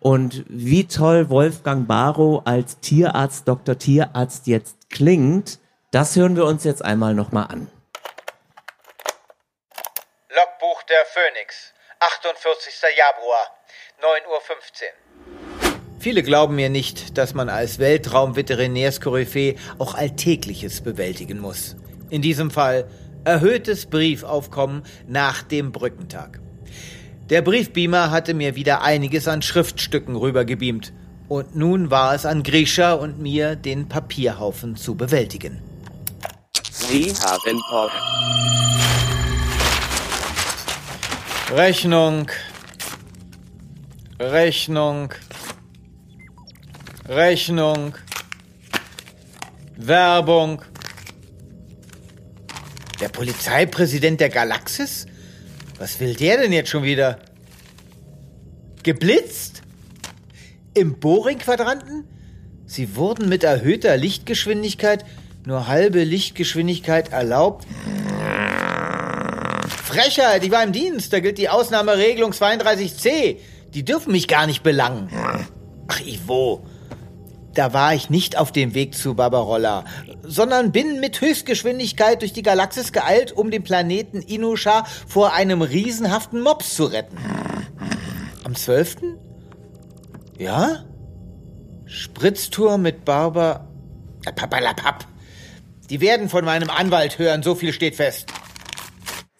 Und 0.00 0.44
wie 0.48 0.84
toll 0.86 1.30
Wolfgang 1.30 1.88
Barrow 1.88 2.42
als 2.44 2.80
Tierarzt, 2.80 3.48
Dr. 3.48 3.78
Tierarzt 3.78 4.46
jetzt 4.46 4.90
klingt, 4.90 5.58
das 5.92 6.16
hören 6.16 6.36
wir 6.36 6.44
uns 6.44 6.64
jetzt 6.64 6.84
einmal 6.84 7.14
nochmal 7.14 7.46
an. 7.46 7.70
Logbuch 10.28 10.82
der 10.82 11.04
Phoenix, 11.06 11.72
48. 12.04 12.74
Januar, 12.98 13.46
9.15 14.02 14.28
Uhr. 14.28 15.98
Viele 15.98 16.22
glauben 16.22 16.54
mir 16.54 16.68
nicht, 16.68 17.16
dass 17.16 17.32
man 17.32 17.48
als 17.48 17.78
Weltraum-Veterinärskoryphäe 17.78 19.54
auch 19.78 19.94
Alltägliches 19.94 20.82
bewältigen 20.82 21.38
muss. 21.38 21.76
In 22.10 22.20
diesem 22.20 22.50
Fall 22.50 22.90
erhöhtes 23.24 23.86
Briefaufkommen 23.86 24.82
nach 25.06 25.42
dem 25.42 25.72
Brückentag. 25.72 26.40
Der 27.30 27.40
Briefbeamer 27.40 28.10
hatte 28.10 28.34
mir 28.34 28.54
wieder 28.54 28.82
einiges 28.82 29.26
an 29.26 29.40
Schriftstücken 29.40 30.14
rübergebeamt. 30.14 30.92
Und 31.30 31.56
nun 31.56 31.90
war 31.90 32.14
es 32.14 32.26
an 32.26 32.42
Grisha 32.42 32.92
und 32.92 33.18
mir, 33.18 33.56
den 33.56 33.88
Papierhaufen 33.88 34.76
zu 34.76 34.94
bewältigen. 34.94 35.62
Sie 36.70 37.14
haben 37.14 37.62
Post. 37.70 39.03
Rechnung. 41.54 42.26
Rechnung. 44.18 45.14
Rechnung. 47.08 47.94
Werbung. 49.76 50.62
Der 53.00 53.08
Polizeipräsident 53.08 54.20
der 54.20 54.30
Galaxis? 54.30 55.06
Was 55.78 56.00
will 56.00 56.14
der 56.14 56.38
denn 56.38 56.52
jetzt 56.52 56.70
schon 56.70 56.82
wieder? 56.82 57.20
Geblitzt? 58.82 59.62
Im 60.74 60.98
Boring-Quadranten? 60.98 62.08
Sie 62.66 62.96
wurden 62.96 63.28
mit 63.28 63.44
erhöhter 63.44 63.96
Lichtgeschwindigkeit, 63.96 65.04
nur 65.46 65.68
halbe 65.68 66.02
Lichtgeschwindigkeit 66.02 67.12
erlaubt, 67.12 67.64
Frechheit, 69.94 70.42
ich 70.42 70.50
war 70.50 70.64
im 70.64 70.72
Dienst, 70.72 71.12
da 71.12 71.20
gilt 71.20 71.38
die 71.38 71.48
Ausnahmeregelung 71.48 72.32
32c. 72.32 73.36
Die 73.74 73.84
dürfen 73.84 74.10
mich 74.10 74.26
gar 74.26 74.48
nicht 74.48 74.64
belangen. 74.64 75.08
Ach, 75.86 76.00
Ivo, 76.00 76.66
da 77.54 77.72
war 77.72 77.94
ich 77.94 78.10
nicht 78.10 78.36
auf 78.36 78.50
dem 78.50 78.74
Weg 78.74 78.96
zu 78.96 79.14
Barbarolla, 79.14 79.84
sondern 80.24 80.72
bin 80.72 80.98
mit 80.98 81.20
Höchstgeschwindigkeit 81.20 82.22
durch 82.22 82.32
die 82.32 82.42
Galaxis 82.42 82.92
geeilt, 82.92 83.30
um 83.30 83.52
den 83.52 83.62
Planeten 83.62 84.20
Inusha 84.20 84.84
vor 85.06 85.32
einem 85.32 85.62
riesenhaften 85.62 86.40
Mops 86.40 86.74
zu 86.74 86.86
retten. 86.86 87.16
Am 88.42 88.56
12.? 88.56 88.96
Ja? 90.38 90.84
Spritztour 91.86 92.78
mit 92.78 93.04
Barber... 93.04 93.68
Äh, 94.26 94.32
Papalapap. 94.32 95.06
Die 95.88 96.00
werden 96.00 96.28
von 96.28 96.44
meinem 96.44 96.70
Anwalt 96.70 97.18
hören, 97.20 97.44
so 97.44 97.54
viel 97.54 97.72
steht 97.72 97.94
fest. 97.94 98.26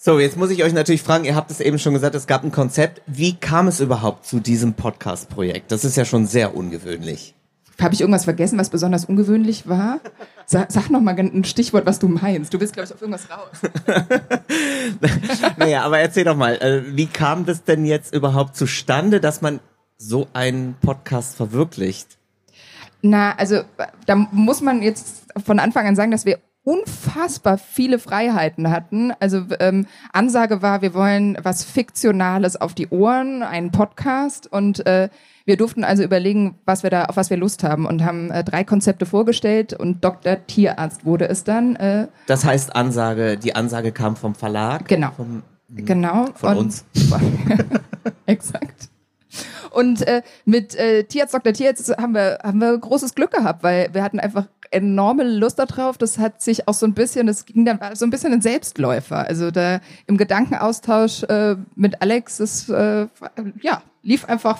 So, 0.06 0.20
jetzt 0.20 0.36
muss 0.36 0.50
ich 0.50 0.62
euch 0.62 0.74
natürlich 0.74 1.02
fragen, 1.02 1.24
ihr 1.24 1.34
habt 1.34 1.50
es 1.50 1.60
eben 1.60 1.78
schon 1.78 1.94
gesagt, 1.94 2.14
es 2.14 2.26
gab 2.26 2.44
ein 2.44 2.52
Konzept. 2.52 3.00
Wie 3.06 3.36
kam 3.36 3.68
es 3.68 3.80
überhaupt 3.80 4.26
zu 4.26 4.38
diesem 4.38 4.74
Podcast-Projekt? 4.74 5.72
Das 5.72 5.82
ist 5.82 5.96
ja 5.96 6.04
schon 6.04 6.26
sehr 6.26 6.54
ungewöhnlich. 6.54 7.34
Habe 7.80 7.94
ich 7.94 8.02
irgendwas 8.02 8.24
vergessen, 8.24 8.58
was 8.58 8.68
besonders 8.68 9.06
ungewöhnlich 9.06 9.66
war? 9.66 10.00
Sag, 10.44 10.70
sag 10.70 10.90
noch 10.90 11.00
mal 11.00 11.18
ein 11.18 11.44
Stichwort, 11.44 11.86
was 11.86 12.00
du 12.00 12.08
meinst. 12.08 12.52
Du 12.52 12.60
willst, 12.60 12.74
glaube 12.74 12.86
ich, 12.86 12.92
auf 12.92 13.00
irgendwas 13.00 13.30
raus. 13.30 13.62
Naja, 15.56 15.84
aber 15.84 16.00
erzähl 16.00 16.24
doch 16.24 16.36
mal, 16.36 16.56
äh, 16.56 16.82
wie 16.94 17.06
kam 17.06 17.46
das 17.46 17.64
denn 17.64 17.86
jetzt 17.86 18.14
überhaupt 18.14 18.56
zustande, 18.56 19.20
dass 19.20 19.40
man 19.40 19.60
so 19.96 20.28
einen 20.34 20.74
Podcast 20.82 21.34
verwirklicht? 21.34 22.18
Na, 23.00 23.34
also 23.36 23.62
da 24.04 24.16
muss 24.16 24.60
man 24.60 24.82
jetzt 24.82 25.22
von 25.42 25.58
Anfang 25.58 25.86
an 25.86 25.96
sagen, 25.96 26.10
dass 26.10 26.26
wir 26.26 26.40
unfassbar 26.64 27.58
viele 27.58 27.98
Freiheiten 27.98 28.70
hatten. 28.70 29.12
Also 29.20 29.42
ähm, 29.60 29.86
Ansage 30.12 30.62
war, 30.62 30.82
wir 30.82 30.94
wollen 30.94 31.38
was 31.42 31.64
Fiktionales 31.64 32.60
auf 32.60 32.74
die 32.74 32.88
Ohren, 32.88 33.42
einen 33.42 33.70
Podcast 33.70 34.50
und 34.50 34.86
äh, 34.86 35.10
wir 35.44 35.58
durften 35.58 35.84
also 35.84 36.02
überlegen, 36.02 36.58
was 36.64 36.82
wir 36.82 36.90
da, 36.90 37.04
auf 37.04 37.16
was 37.16 37.28
wir 37.28 37.36
Lust 37.36 37.62
haben 37.62 37.84
und 37.84 38.02
haben 38.02 38.30
äh, 38.30 38.42
drei 38.42 38.64
Konzepte 38.64 39.04
vorgestellt 39.04 39.74
und 39.74 40.02
Dr. 40.02 40.38
Tierarzt 40.46 41.04
wurde 41.04 41.28
es 41.28 41.44
dann. 41.44 41.76
Äh, 41.76 42.08
Das 42.26 42.44
heißt 42.44 42.74
Ansage, 42.74 43.36
die 43.36 43.54
Ansage 43.54 43.92
kam 43.92 44.16
vom 44.16 44.34
Verlag. 44.34 44.88
Genau. 44.88 45.10
Vom, 45.16 45.42
Genau. 45.68 46.26
Von 46.34 46.50
und, 46.50 46.64
uns. 46.66 46.84
Exakt. 48.26 48.88
Und 49.74 50.06
äh, 50.06 50.22
mit 50.44 50.74
äh, 50.74 51.04
Tierarzt 51.04 51.34
Dr. 51.34 51.52
Tierarzt 51.52 51.96
haben 51.96 52.14
wir, 52.14 52.38
haben 52.42 52.60
wir 52.60 52.76
großes 52.78 53.14
Glück 53.14 53.32
gehabt, 53.32 53.62
weil 53.62 53.92
wir 53.92 54.02
hatten 54.02 54.20
einfach 54.20 54.46
enorme 54.70 55.24
Lust 55.24 55.58
darauf. 55.58 55.98
Das 55.98 56.18
hat 56.18 56.42
sich 56.42 56.68
auch 56.68 56.74
so 56.74 56.86
ein 56.86 56.94
bisschen, 56.94 57.26
das 57.26 57.46
ging 57.46 57.64
dann 57.64 57.78
so 57.94 58.04
ein 58.04 58.10
bisschen 58.10 58.32
ein 58.32 58.42
Selbstläufer. 58.42 59.26
Also 59.26 59.50
da 59.50 59.80
im 60.06 60.16
Gedankenaustausch 60.16 61.22
äh, 61.24 61.56
mit 61.76 62.02
Alex, 62.02 62.38
das 62.38 62.68
äh, 62.68 63.06
ja, 63.62 63.82
lief 64.02 64.24
einfach 64.26 64.58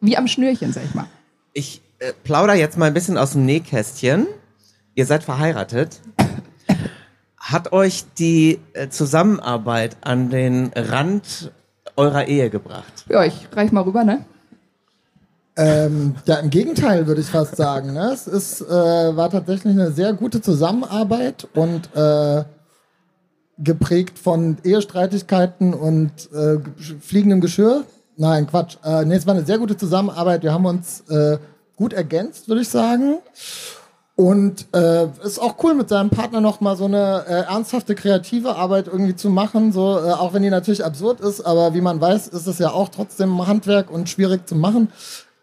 wie 0.00 0.16
am 0.16 0.28
Schnürchen, 0.28 0.72
sag 0.72 0.84
ich 0.84 0.94
mal. 0.94 1.06
Ich 1.52 1.82
äh, 1.98 2.12
plauder 2.24 2.54
jetzt 2.54 2.76
mal 2.76 2.86
ein 2.86 2.94
bisschen 2.94 3.18
aus 3.18 3.32
dem 3.32 3.44
Nähkästchen. 3.46 4.26
Ihr 4.94 5.06
seid 5.06 5.24
verheiratet. 5.24 6.00
Hat 7.38 7.72
euch 7.72 8.04
die 8.18 8.60
äh, 8.72 8.88
Zusammenarbeit 8.88 9.96
an 10.00 10.30
den 10.30 10.70
Rand 10.74 11.52
eurer 11.96 12.26
Ehe 12.26 12.50
gebracht? 12.50 13.04
Ja, 13.08 13.24
ich 13.24 13.48
reich 13.52 13.72
mal 13.72 13.82
rüber, 13.82 14.04
ne? 14.04 14.24
Ähm, 15.56 16.16
ja, 16.26 16.36
im 16.36 16.50
Gegenteil 16.50 17.06
würde 17.06 17.20
ich 17.20 17.28
fast 17.28 17.56
sagen. 17.56 17.92
Ne? 17.92 18.10
Es 18.12 18.26
ist, 18.26 18.60
äh, 18.60 19.16
war 19.16 19.30
tatsächlich 19.30 19.72
eine 19.72 19.92
sehr 19.92 20.12
gute 20.12 20.40
Zusammenarbeit 20.40 21.46
und 21.54 21.94
äh, 21.94 22.44
geprägt 23.58 24.18
von 24.18 24.58
Ehestreitigkeiten 24.64 25.74
und 25.74 26.10
äh, 26.32 26.58
fliegendem 27.00 27.40
Geschirr. 27.40 27.84
Nein, 28.16 28.46
Quatsch. 28.48 28.76
Äh, 28.84 29.04
nee, 29.04 29.14
es 29.14 29.26
war 29.26 29.34
eine 29.34 29.44
sehr 29.44 29.58
gute 29.58 29.76
Zusammenarbeit. 29.76 30.42
Wir 30.42 30.52
haben 30.52 30.66
uns 30.66 31.02
äh, 31.08 31.38
gut 31.76 31.92
ergänzt, 31.92 32.48
würde 32.48 32.62
ich 32.62 32.68
sagen. 32.68 33.18
Und 34.16 34.66
äh, 34.72 35.06
ist 35.24 35.40
auch 35.40 35.56
cool, 35.64 35.74
mit 35.74 35.88
seinem 35.88 36.10
Partner 36.10 36.40
noch 36.40 36.60
mal 36.60 36.76
so 36.76 36.84
eine 36.84 37.24
äh, 37.26 37.32
ernsthafte 37.52 37.96
kreative 37.96 38.54
Arbeit 38.54 38.86
irgendwie 38.86 39.16
zu 39.16 39.28
machen, 39.28 39.72
so 39.72 39.98
äh, 39.98 40.12
auch 40.12 40.32
wenn 40.32 40.44
die 40.44 40.50
natürlich 40.50 40.84
absurd 40.84 41.20
ist, 41.20 41.40
aber 41.40 41.74
wie 41.74 41.80
man 41.80 42.00
weiß, 42.00 42.28
ist 42.28 42.46
es 42.46 42.60
ja 42.60 42.70
auch 42.70 42.90
trotzdem 42.90 43.44
Handwerk 43.44 43.90
und 43.90 44.08
schwierig 44.08 44.46
zu 44.46 44.54
machen. 44.54 44.92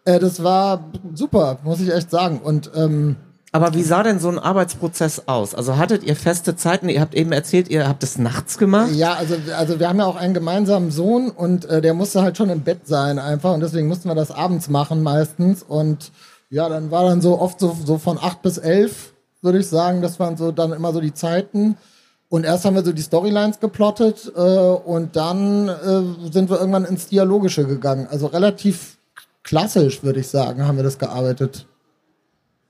Äh, 0.04 0.18
das 0.18 0.42
war 0.42 0.84
super, 1.14 1.58
muss 1.62 1.80
ich 1.80 1.92
echt 1.92 2.10
sagen. 2.10 2.40
Und 2.42 2.70
ähm, 2.74 3.16
Aber 3.52 3.74
wie 3.74 3.82
sah 3.82 4.02
denn 4.02 4.18
so 4.18 4.28
ein 4.28 4.38
Arbeitsprozess 4.38 5.22
aus? 5.26 5.54
Also 5.54 5.76
hattet 5.76 6.02
ihr 6.02 6.16
feste 6.16 6.56
Zeiten? 6.56 6.88
Ihr 6.88 7.00
habt 7.00 7.14
eben 7.14 7.32
erzählt, 7.32 7.68
ihr 7.68 7.88
habt 7.88 8.02
es 8.02 8.18
nachts 8.18 8.58
gemacht. 8.58 8.90
ja, 8.92 9.14
also 9.14 9.36
also 9.56 9.78
wir 9.78 9.88
haben 9.88 9.98
ja 9.98 10.06
auch 10.06 10.16
einen 10.16 10.34
gemeinsamen 10.34 10.90
Sohn 10.90 11.30
und 11.30 11.64
äh, 11.66 11.80
der 11.80 11.94
musste 11.94 12.22
halt 12.22 12.36
schon 12.36 12.50
im 12.50 12.62
Bett 12.62 12.86
sein 12.86 13.18
einfach 13.18 13.52
und 13.54 13.60
deswegen 13.60 13.88
mussten 13.88 14.08
wir 14.08 14.14
das 14.14 14.30
abends 14.30 14.68
machen 14.68 15.02
meistens 15.02 15.62
und 15.62 16.10
ja, 16.50 16.68
dann 16.68 16.90
war 16.90 17.04
dann 17.04 17.22
so 17.22 17.40
oft 17.40 17.58
so, 17.60 17.76
so 17.84 17.96
von 17.96 18.18
acht 18.18 18.42
bis 18.42 18.58
elf, 18.58 19.14
würde 19.40 19.58
ich 19.58 19.68
sagen, 19.68 20.02
das 20.02 20.20
waren 20.20 20.36
so 20.36 20.52
dann 20.52 20.72
immer 20.72 20.92
so 20.92 21.00
die 21.00 21.14
Zeiten. 21.14 21.76
Und 22.28 22.44
erst 22.44 22.64
haben 22.64 22.74
wir 22.74 22.84
so 22.84 22.92
die 22.92 23.02
Storylines 23.02 23.60
geplottet 23.60 24.30
äh, 24.34 24.40
und 24.40 25.16
dann 25.16 25.68
äh, 25.68 26.30
sind 26.32 26.50
wir 26.50 26.58
irgendwann 26.58 26.84
ins 26.84 27.08
Dialogische 27.08 27.66
gegangen. 27.66 28.06
Also 28.10 28.26
relativ 28.26 28.98
klassisch, 29.42 30.02
würde 30.02 30.20
ich 30.20 30.28
sagen, 30.28 30.66
haben 30.66 30.76
wir 30.76 30.84
das 30.84 30.98
gearbeitet. 30.98 31.66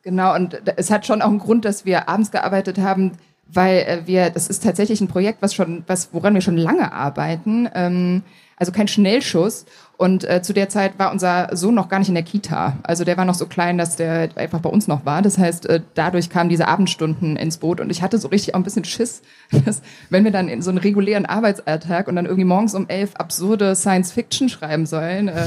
Genau, 0.02 0.34
und 0.34 0.60
es 0.76 0.90
hat 0.90 1.06
schon 1.06 1.22
auch 1.22 1.28
einen 1.28 1.38
Grund, 1.38 1.64
dass 1.64 1.84
wir 1.84 2.08
abends 2.08 2.30
gearbeitet 2.32 2.78
haben, 2.78 3.12
weil 3.46 3.78
äh, 3.78 4.02
wir, 4.06 4.30
das 4.30 4.48
ist 4.48 4.62
tatsächlich 4.62 5.00
ein 5.00 5.08
Projekt, 5.08 5.42
was 5.42 5.54
schon, 5.54 5.84
was, 5.86 6.12
woran 6.12 6.34
wir 6.34 6.40
schon 6.40 6.56
lange 6.56 6.92
arbeiten. 6.92 7.68
Ähm, 7.74 8.22
also 8.56 8.70
kein 8.70 8.88
Schnellschuss. 8.88 9.64
Und 9.96 10.28
äh, 10.28 10.42
zu 10.42 10.52
der 10.52 10.68
Zeit 10.68 10.98
war 10.98 11.12
unser 11.12 11.48
Sohn 11.56 11.74
noch 11.74 11.88
gar 11.88 11.98
nicht 11.98 12.08
in 12.08 12.14
der 12.14 12.22
Kita. 12.22 12.78
Also 12.82 13.04
der 13.04 13.16
war 13.16 13.24
noch 13.24 13.34
so 13.34 13.46
klein, 13.46 13.78
dass 13.78 13.96
der 13.96 14.30
einfach 14.36 14.60
bei 14.60 14.70
uns 14.70 14.88
noch 14.88 15.04
war. 15.04 15.22
Das 15.22 15.38
heißt, 15.38 15.66
äh, 15.66 15.80
dadurch 15.94 16.30
kamen 16.30 16.48
diese 16.48 16.68
Abendstunden 16.68 17.36
ins 17.36 17.58
Boot. 17.58 17.80
Und 17.80 17.90
ich 17.90 18.02
hatte 18.02 18.18
so 18.18 18.28
richtig 18.28 18.54
auch 18.54 18.58
ein 18.60 18.64
bisschen 18.64 18.84
Schiss, 18.84 19.22
dass 19.64 19.82
wenn 20.10 20.24
wir 20.24 20.30
dann 20.30 20.48
in 20.48 20.62
so 20.62 20.70
einen 20.70 20.78
regulären 20.78 21.26
Arbeitsalltag 21.26 22.08
und 22.08 22.16
dann 22.16 22.26
irgendwie 22.26 22.44
morgens 22.44 22.74
um 22.74 22.88
elf 22.88 23.16
absurde 23.16 23.74
Science 23.74 24.12
Fiction 24.12 24.48
schreiben 24.48 24.86
sollen, 24.86 25.28
äh, 25.28 25.46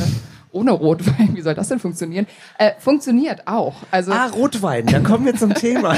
ohne 0.55 0.71
Rotwein, 0.71 1.31
wie 1.35 1.41
soll 1.41 1.53
das 1.53 1.67
denn 1.67 1.79
funktionieren? 1.79 2.25
Äh, 2.57 2.71
funktioniert 2.79 3.47
auch. 3.47 3.75
Also 3.91 4.11
Ah, 4.11 4.27
Rotwein, 4.27 4.85
da 4.87 4.99
kommen 5.01 5.25
wir 5.25 5.35
zum 5.35 5.53
Thema. 5.55 5.97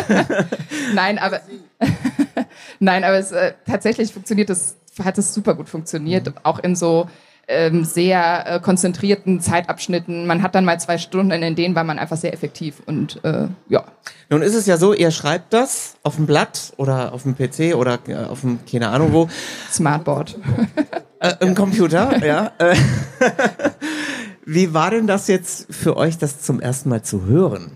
nein, 0.94 1.20
aber 1.20 1.40
nein, 2.80 3.04
aber 3.04 3.18
es 3.18 3.32
äh, 3.32 3.54
tatsächlich 3.70 4.12
funktioniert 4.12 4.50
es, 4.50 4.76
hat 5.04 5.18
es 5.18 5.34
super 5.34 5.54
gut 5.56 5.70
funktioniert, 5.70 6.34
auch 6.44 6.60
in 6.60 6.76
so 6.76 7.08
ähm, 7.50 7.86
sehr 7.86 8.44
äh, 8.56 8.60
konzentrierten 8.60 9.40
Zeitabschnitten. 9.40 10.28
Man 10.28 10.42
hat 10.42 10.54
dann 10.56 10.66
mal 10.66 10.80
zwei 10.82 10.98
Stunden, 10.98 11.32
in 11.44 11.56
denen 11.56 11.76
war 11.76 11.86
man 11.86 11.98
einfach 11.98 12.18
sehr 12.18 12.34
effektiv 12.34 12.82
und 12.86 13.24
äh, 13.24 13.48
ja. 13.70 13.86
Nun 14.30 14.42
ist 14.42 14.54
es 14.56 14.66
ja 14.66 14.76
so, 14.76 14.94
ihr 14.94 15.12
schreibt 15.12 15.54
das 15.54 15.96
auf 16.04 16.16
dem 16.18 16.26
Blatt 16.26 16.74
oder 16.76 17.14
auf 17.14 17.24
dem 17.24 17.36
PC 17.36 17.74
oder 17.76 18.00
äh, 18.08 18.16
auf 18.16 18.42
dem, 18.42 18.60
keine 18.70 18.90
Ahnung 18.90 19.14
wo, 19.14 19.30
Smartboard. 19.72 20.38
äh, 21.22 21.36
im 21.40 21.56
Computer, 21.56 22.22
ja. 22.26 22.52
Wie 24.50 24.74
war 24.74 24.92
denn 24.92 25.08
das 25.08 25.28
jetzt 25.28 25.68
für 25.76 25.98
euch, 25.98 26.18
das 26.18 26.42
zum 26.42 26.62
ersten 26.62 26.88
Mal 26.88 27.02
zu 27.04 27.26
hören? 27.26 27.70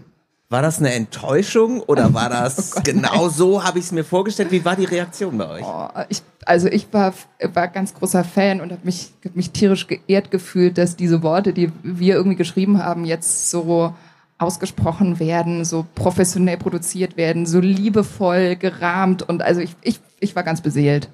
War 0.47 0.61
das 0.61 0.79
eine 0.79 0.93
Enttäuschung 0.93 1.81
oder 1.81 2.13
war 2.13 2.29
das 2.29 2.81
genau 2.85 3.27
so, 3.27 3.65
habe 3.65 3.77
ich 3.77 3.85
es 3.85 3.91
mir 3.91 4.05
vorgestellt? 4.05 4.51
Wie 4.51 4.63
war 4.63 4.77
die 4.77 4.85
Reaktion 4.85 5.37
bei 5.37 5.49
euch? 5.49 5.65
Oh, 5.65 5.89
ich, 6.07 6.21
also 6.45 6.69
ich 6.69 6.87
war, 6.93 7.13
war 7.53 7.67
ganz 7.67 7.93
großer 7.93 8.23
Fan 8.23 8.61
und 8.61 8.71
habe 8.71 8.85
mich, 8.85 9.11
hab 9.25 9.35
mich 9.35 9.51
tierisch 9.51 9.87
geehrt 9.87 10.31
gefühlt, 10.31 10.77
dass 10.77 10.95
diese 10.95 11.21
Worte, 11.23 11.51
die 11.51 11.73
wir 11.83 12.15
irgendwie 12.15 12.37
geschrieben 12.37 12.81
haben, 12.81 13.03
jetzt 13.03 13.51
so 13.51 13.93
ausgesprochen 14.37 15.19
werden, 15.19 15.65
so 15.65 15.85
professionell 15.93 16.55
produziert 16.55 17.17
werden, 17.17 17.45
so 17.45 17.59
liebevoll 17.59 18.55
gerahmt 18.55 19.27
und 19.27 19.41
also 19.41 19.59
ich, 19.59 19.75
ich, 19.81 19.99
ich 20.21 20.37
war 20.37 20.43
ganz 20.43 20.61
beseelt. 20.61 21.09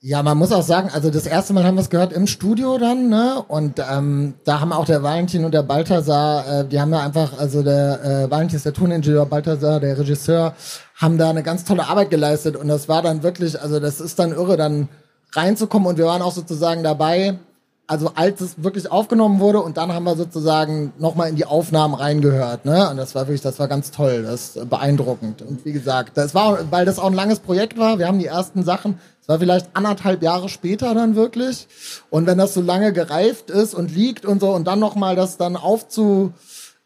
Ja, 0.00 0.22
man 0.22 0.38
muss 0.38 0.52
auch 0.52 0.62
sagen, 0.62 0.90
also 0.92 1.10
das 1.10 1.26
erste 1.26 1.52
Mal 1.52 1.64
haben 1.64 1.74
wir 1.74 1.80
es 1.80 1.90
gehört 1.90 2.12
im 2.12 2.28
Studio 2.28 2.78
dann, 2.78 3.08
ne? 3.08 3.42
Und 3.48 3.80
ähm, 3.80 4.34
da 4.44 4.60
haben 4.60 4.72
auch 4.72 4.84
der 4.84 5.02
Valentin 5.02 5.44
und 5.44 5.52
der 5.52 5.64
Balthasar, 5.64 6.60
äh, 6.60 6.64
die 6.68 6.80
haben 6.80 6.92
ja 6.92 7.00
einfach, 7.00 7.36
also 7.36 7.64
der 7.64 8.04
äh, 8.04 8.30
Valentin 8.30 8.58
ist 8.58 8.64
der 8.64 8.74
Toningenieur, 8.74 9.26
Balthasar, 9.26 9.80
der 9.80 9.98
Regisseur, 9.98 10.54
haben 10.94 11.18
da 11.18 11.30
eine 11.30 11.42
ganz 11.42 11.64
tolle 11.64 11.88
Arbeit 11.88 12.10
geleistet 12.10 12.54
und 12.54 12.68
das 12.68 12.88
war 12.88 13.02
dann 13.02 13.24
wirklich, 13.24 13.60
also 13.60 13.80
das 13.80 14.00
ist 14.00 14.20
dann 14.20 14.30
irre, 14.30 14.56
dann 14.56 14.88
reinzukommen 15.32 15.88
und 15.88 15.98
wir 15.98 16.06
waren 16.06 16.22
auch 16.22 16.32
sozusagen 16.32 16.84
dabei, 16.84 17.40
also 17.88 18.12
als 18.14 18.42
es 18.42 18.62
wirklich 18.62 18.92
aufgenommen 18.92 19.40
wurde 19.40 19.60
und 19.60 19.78
dann 19.78 19.92
haben 19.92 20.04
wir 20.04 20.14
sozusagen 20.14 20.92
nochmal 20.98 21.30
in 21.30 21.36
die 21.36 21.46
Aufnahmen 21.46 21.94
reingehört, 21.94 22.66
ne? 22.66 22.90
Und 22.90 22.98
das 22.98 23.14
war 23.14 23.26
wirklich, 23.26 23.40
das 23.40 23.58
war 23.58 23.66
ganz 23.66 23.90
toll, 23.90 24.22
das 24.22 24.56
ist 24.56 24.70
beeindruckend. 24.70 25.40
Und 25.40 25.64
wie 25.64 25.72
gesagt, 25.72 26.16
das 26.18 26.34
war, 26.34 26.70
weil 26.70 26.84
das 26.84 26.98
auch 26.98 27.06
ein 27.06 27.14
langes 27.14 27.40
Projekt 27.40 27.78
war, 27.78 27.98
wir 27.98 28.06
haben 28.06 28.18
die 28.18 28.26
ersten 28.26 28.62
Sachen, 28.62 29.00
es 29.22 29.28
war 29.28 29.38
vielleicht 29.38 29.70
anderthalb 29.72 30.22
Jahre 30.22 30.50
später 30.50 30.94
dann 30.94 31.16
wirklich. 31.16 31.66
Und 32.10 32.26
wenn 32.26 32.36
das 32.36 32.52
so 32.52 32.60
lange 32.60 32.92
gereift 32.92 33.48
ist 33.48 33.74
und 33.74 33.90
liegt 33.94 34.26
und 34.26 34.40
so 34.40 34.50
und 34.50 34.66
dann 34.66 34.80
nochmal 34.80 35.16
das 35.16 35.38
dann 35.38 35.56
aufzu, 35.56 36.34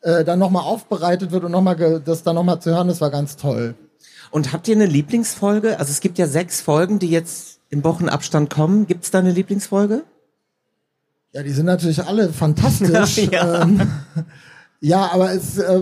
äh, 0.02 0.24
dann 0.24 0.38
nochmal 0.38 0.62
aufbereitet 0.62 1.32
wird 1.32 1.42
und 1.42 1.50
nochmal 1.50 2.00
das 2.04 2.22
dann 2.22 2.36
nochmal 2.36 2.60
zu 2.60 2.70
hören, 2.70 2.86
das 2.86 3.00
war 3.00 3.10
ganz 3.10 3.36
toll. 3.36 3.74
Und 4.30 4.52
habt 4.52 4.68
ihr 4.68 4.76
eine 4.76 4.86
Lieblingsfolge? 4.86 5.80
Also 5.80 5.90
es 5.90 6.00
gibt 6.00 6.16
ja 6.18 6.28
sechs 6.28 6.60
Folgen, 6.60 7.00
die 7.00 7.10
jetzt 7.10 7.58
im 7.70 7.82
Wochenabstand 7.82 8.50
kommen. 8.50 8.86
Gibt 8.86 9.02
es 9.02 9.10
da 9.10 9.18
eine 9.18 9.32
Lieblingsfolge? 9.32 10.04
Ja, 11.32 11.42
die 11.42 11.50
sind 11.50 11.66
natürlich 11.66 12.04
alle 12.04 12.32
fantastisch. 12.32 13.28
Ja. 13.32 13.62
Ähm, 13.62 13.80
ja, 14.84 15.10
aber 15.12 15.32
es, 15.32 15.58
äh, 15.58 15.80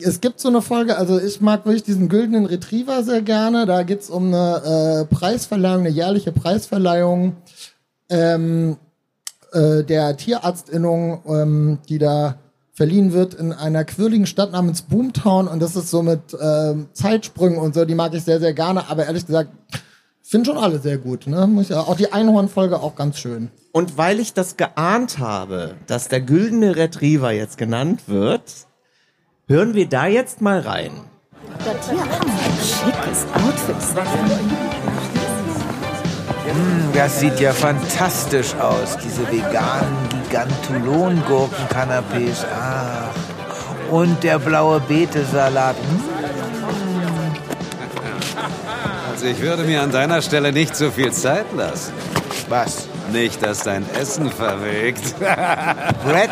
es 0.00 0.20
gibt 0.20 0.40
so 0.40 0.48
eine 0.48 0.60
Folge, 0.60 0.98
also 0.98 1.20
ich 1.20 1.40
mag 1.40 1.64
wirklich 1.64 1.84
diesen 1.84 2.08
güldenen 2.08 2.46
Retriever 2.46 3.04
sehr 3.04 3.22
gerne. 3.22 3.64
Da 3.64 3.84
geht's 3.84 4.10
um 4.10 4.26
eine 4.34 5.06
äh, 5.08 5.14
Preisverleihung, 5.14 5.80
eine 5.80 5.88
jährliche 5.88 6.32
Preisverleihung 6.32 7.36
ähm, 8.08 8.76
äh, 9.52 9.84
der 9.84 10.16
Tierarztinnung, 10.16 11.22
ähm, 11.26 11.78
die 11.88 11.98
da 11.98 12.38
verliehen 12.72 13.12
wird 13.12 13.34
in 13.34 13.52
einer 13.52 13.84
quirligen 13.84 14.26
Stadt 14.26 14.52
namens 14.52 14.82
Boomtown. 14.82 15.46
Und 15.46 15.60
das 15.60 15.76
ist 15.76 15.90
so 15.90 16.02
mit 16.02 16.20
ähm, 16.40 16.88
Zeitsprüngen 16.92 17.58
und 17.58 17.74
so, 17.74 17.84
die 17.84 17.94
mag 17.94 18.14
ich 18.14 18.24
sehr, 18.24 18.40
sehr 18.40 18.52
gerne. 18.52 18.90
Aber 18.90 19.06
ehrlich 19.06 19.26
gesagt, 19.26 19.50
finde 20.28 20.50
schon 20.50 20.58
alle 20.58 20.78
sehr 20.78 20.98
gut. 20.98 21.26
Ne? 21.26 21.46
Muss 21.46 21.70
ich, 21.70 21.76
auch 21.76 21.96
die 21.96 22.12
Einhornfolge 22.12 22.80
auch 22.80 22.94
ganz 22.94 23.18
schön. 23.18 23.50
Und 23.72 23.98
weil 23.98 24.20
ich 24.20 24.34
das 24.34 24.56
geahnt 24.56 25.18
habe, 25.18 25.74
dass 25.86 26.08
der 26.08 26.20
güldene 26.20 26.76
Retriever 26.76 27.30
jetzt 27.30 27.58
genannt 27.58 28.02
wird, 28.06 28.66
hören 29.46 29.74
wir 29.74 29.88
da 29.88 30.06
jetzt 30.06 30.40
mal 30.40 30.60
rein. 30.60 30.92
Schickes 32.60 33.26
Outfit. 33.34 33.76
Hm, 36.46 36.92
das 36.94 37.20
sieht 37.20 37.38
ja 37.38 37.52
fantastisch 37.52 38.54
aus, 38.54 38.96
diese 38.98 39.30
veganen 39.30 40.08
Gigantulon-Gurken-Canapés. 40.30 42.46
Ach. 42.52 43.14
Und 43.90 44.22
der 44.22 44.38
blaue 44.38 44.80
Betesalat. 44.80 45.76
Hm. 45.76 46.19
Also 49.20 49.32
ich 49.32 49.42
würde 49.42 49.64
mir 49.64 49.82
an 49.82 49.92
deiner 49.92 50.22
Stelle 50.22 50.50
nicht 50.50 50.74
so 50.74 50.90
viel 50.90 51.12
Zeit 51.12 51.44
lassen. 51.54 51.92
Was? 52.48 52.88
Nicht, 53.12 53.42
dass 53.42 53.64
dein 53.64 53.84
Essen 54.00 54.30
verwegt. 54.30 55.14
Red 55.20 56.30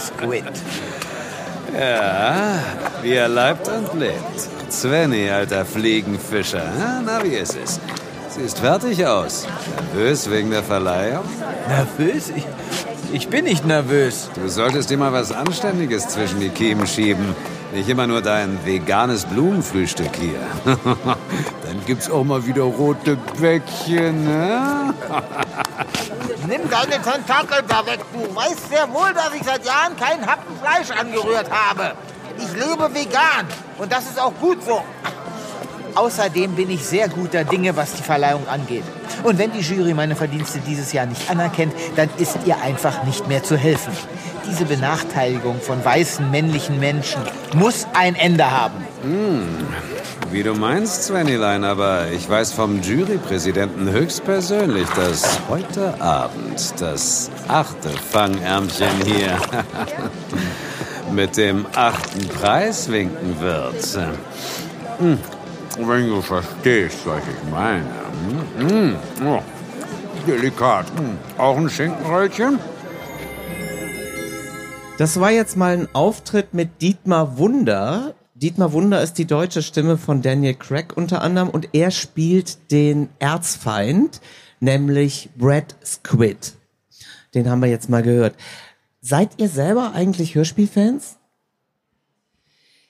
Squid. 0.00 0.44
ja, 1.78 2.54
wie 3.02 3.12
er 3.12 3.28
leibt 3.28 3.68
und 3.68 3.92
lebt. 4.00 4.48
Svenny, 4.70 5.28
alter 5.28 5.66
Fliegenfischer. 5.66 6.64
Na, 7.04 7.22
wie 7.22 7.34
ist 7.34 7.58
es? 7.62 7.78
Siehst 8.30 8.60
fertig 8.60 9.06
aus. 9.06 9.46
Nervös 9.92 10.30
wegen 10.30 10.50
der 10.50 10.62
Verleihung? 10.62 11.24
Nervös? 11.68 12.32
Ich, 12.34 12.46
ich 13.12 13.28
bin 13.28 13.44
nicht 13.44 13.66
nervös. 13.66 14.30
Du 14.34 14.48
solltest 14.48 14.88
dir 14.88 14.96
mal 14.96 15.12
was 15.12 15.30
Anständiges 15.30 16.08
zwischen 16.08 16.40
die 16.40 16.48
Kiemen 16.48 16.86
schieben. 16.86 17.34
Nicht 17.74 17.90
immer 17.90 18.06
nur 18.06 18.22
dein 18.22 18.58
veganes 18.64 19.26
Blumenfrühstück 19.26 20.16
hier. 20.16 20.40
Dann 21.70 21.84
gibt's 21.86 22.10
auch 22.10 22.24
mal 22.24 22.44
wieder 22.44 22.62
rote 22.62 23.16
Bäckchen, 23.40 24.24
ne? 24.24 24.92
Nimm 26.48 26.62
deine 26.68 27.00
Tentakel 27.00 27.62
da 27.68 27.86
weg, 27.86 28.00
du. 28.12 28.34
Weißt 28.34 28.70
sehr 28.70 28.92
wohl, 28.92 29.14
dass 29.14 29.32
ich 29.32 29.44
seit 29.44 29.64
Jahren 29.64 29.94
keinen 29.96 30.26
Happen 30.26 30.52
Fleisch 30.60 30.90
angerührt 30.90 31.48
habe. 31.48 31.92
Ich 32.38 32.52
lebe 32.54 32.92
vegan 32.92 33.46
und 33.78 33.92
das 33.92 34.06
ist 34.06 34.20
auch 34.20 34.32
gut 34.40 34.64
so. 34.64 34.82
Außerdem 35.94 36.56
bin 36.56 36.70
ich 36.70 36.84
sehr 36.84 37.08
guter 37.08 37.44
Dinge, 37.44 37.76
was 37.76 37.92
die 37.92 38.02
Verleihung 38.02 38.48
angeht. 38.48 38.84
Und 39.22 39.38
wenn 39.38 39.52
die 39.52 39.60
Jury 39.60 39.94
meine 39.94 40.16
Verdienste 40.16 40.58
dieses 40.58 40.92
Jahr 40.92 41.06
nicht 41.06 41.30
anerkennt, 41.30 41.72
dann 41.94 42.08
ist 42.18 42.36
ihr 42.46 42.60
einfach 42.60 43.04
nicht 43.04 43.28
mehr 43.28 43.44
zu 43.44 43.56
helfen. 43.56 43.92
Diese 44.50 44.64
Benachteiligung 44.64 45.60
von 45.60 45.84
weißen 45.84 46.28
männlichen 46.32 46.80
Menschen 46.80 47.22
muss 47.54 47.86
ein 47.94 48.16
Ende 48.16 48.50
haben. 48.50 48.84
Wie 50.32 50.42
du 50.44 50.54
meinst, 50.54 51.04
Svenilein, 51.04 51.64
aber 51.64 52.08
ich 52.12 52.28
weiß 52.28 52.52
vom 52.52 52.80
Jurypräsidenten 52.82 53.90
höchstpersönlich, 53.90 54.86
dass 54.90 55.40
heute 55.48 56.00
Abend 56.00 56.72
das 56.80 57.30
achte 57.48 57.88
Fangärmchen 57.88 59.04
hier 59.04 59.36
mit 61.12 61.36
dem 61.36 61.66
achten 61.74 62.28
Preis 62.28 62.88
winken 62.92 63.40
wird. 63.40 63.98
Hm, 64.98 65.18
Wenn 65.78 66.06
du 66.08 66.22
verstehst, 66.22 66.98
was 67.06 67.22
ich 67.24 67.50
meine. 67.50 67.84
Hm, 68.58 68.68
hm, 68.68 68.96
oh, 69.26 69.42
delikat. 70.28 70.86
Hm, 70.96 71.18
Auch 71.38 71.56
ein 71.56 71.68
Schinkenröllchen? 71.68 72.60
Das 74.96 75.18
war 75.18 75.30
jetzt 75.32 75.56
mal 75.56 75.72
ein 75.72 75.88
Auftritt 75.92 76.54
mit 76.54 76.82
Dietmar 76.82 77.36
Wunder. 77.36 78.14
Dietmar 78.40 78.72
Wunder 78.72 79.02
ist 79.02 79.18
die 79.18 79.26
deutsche 79.26 79.60
Stimme 79.60 79.98
von 79.98 80.22
Daniel 80.22 80.54
Craig 80.54 80.96
unter 80.96 81.20
anderem 81.20 81.50
und 81.50 81.68
er 81.74 81.90
spielt 81.90 82.70
den 82.70 83.10
Erzfeind, 83.18 84.22
nämlich 84.60 85.28
Brad 85.36 85.76
Squid. 85.84 86.54
Den 87.34 87.50
haben 87.50 87.60
wir 87.60 87.68
jetzt 87.68 87.90
mal 87.90 88.02
gehört. 88.02 88.34
Seid 89.02 89.32
ihr 89.36 89.50
selber 89.50 89.92
eigentlich 89.94 90.36
Hörspielfans? 90.36 91.18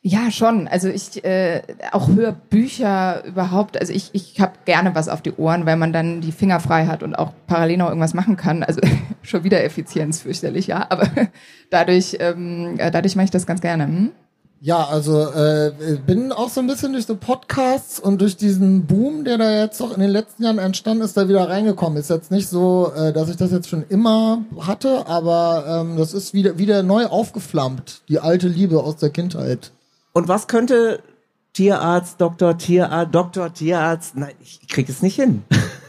Ja, 0.03 0.31
schon. 0.31 0.69
Also 0.69 0.89
ich 0.89 1.25
äh, 1.25 1.63
auch 1.91 2.07
Hörbücher 2.07 3.25
überhaupt. 3.25 3.77
Also 3.79 3.93
ich, 3.93 4.11
ich 4.13 4.41
habe 4.41 4.53
gerne 4.67 4.95
was 4.95 5.09
auf 5.09 5.21
die 5.21 5.33
Ohren, 5.33 5.67
weil 5.67 5.77
man 5.77 5.93
dann 5.93 6.21
die 6.21 6.33
Finger 6.33 6.61
frei 6.61 6.87
hat 6.87 7.03
und 7.03 7.17
auch 7.17 7.33
parallel 7.49 7.79
noch 7.79 7.89
irgendwas 7.89 8.15
machen 8.15 8.37
kann. 8.37 8.63
Also 8.63 8.81
schon 9.23 9.43
wieder 9.43 9.65
Effizienz 9.65 10.23
fürchterlich, 10.23 10.69
ja. 10.69 10.87
Aber 10.89 11.09
dadurch, 11.71 12.17
ähm, 12.21 12.77
äh, 12.79 12.93
dadurch 12.93 13.17
mache 13.17 13.25
ich 13.25 13.31
das 13.33 13.47
ganz 13.47 13.61
gerne. 13.61 13.87
Hm? 13.87 14.13
Ja, 14.63 14.85
also 14.85 15.23
äh, 15.31 15.73
bin 16.07 16.33
auch 16.33 16.51
so 16.51 16.61
ein 16.61 16.67
bisschen 16.67 16.93
durch 16.93 17.07
so 17.07 17.17
Podcasts 17.17 17.99
und 17.99 18.21
durch 18.21 18.37
diesen 18.37 18.85
Boom, 18.85 19.25
der 19.25 19.39
da 19.39 19.59
jetzt 19.59 19.81
doch 19.81 19.95
in 19.95 20.01
den 20.01 20.11
letzten 20.11 20.43
Jahren 20.43 20.59
entstanden 20.59 21.03
ist, 21.03 21.17
da 21.17 21.31
wieder 21.31 21.49
reingekommen. 21.49 21.99
Ist 21.99 22.11
jetzt 22.11 22.31
nicht 22.31 22.47
so, 22.47 22.93
äh, 22.95 23.15
dass 23.15 23.31
ich 23.31 23.39
das 23.39 23.53
jetzt 23.53 23.71
schon 23.71 23.85
immer 23.89 24.45
hatte, 24.61 25.07
aber 25.07 25.65
ähm, 25.67 25.97
das 25.97 26.13
ist 26.13 26.35
wieder 26.35 26.59
wieder 26.59 26.83
neu 26.83 27.07
aufgeflammt, 27.07 28.03
die 28.11 28.21
alte 28.21 28.49
Liebe 28.49 28.83
aus 28.83 28.97
der 28.97 29.09
Kindheit. 29.09 29.73
Und 30.13 30.29
was 30.29 30.47
könnte 30.47 31.01
Tierarzt, 31.55 32.21
Doktor, 32.21 32.59
Tierarzt, 32.59 33.15
Doktor, 33.15 33.55
Tierarzt, 33.55 34.15
nein, 34.17 34.35
ich 34.43 34.69
krieg 34.69 34.91
es 34.91 35.01
nicht 35.01 35.17
hin. 35.17 35.43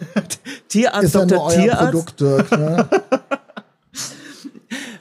Tierarzt, 0.70 1.04
Ist 1.04 1.16
Doktor, 1.16 1.50
Tierarzt. 1.50 1.92
Produkt, 1.92 2.22
Dirk, 2.22 2.52
ne? 2.52 2.88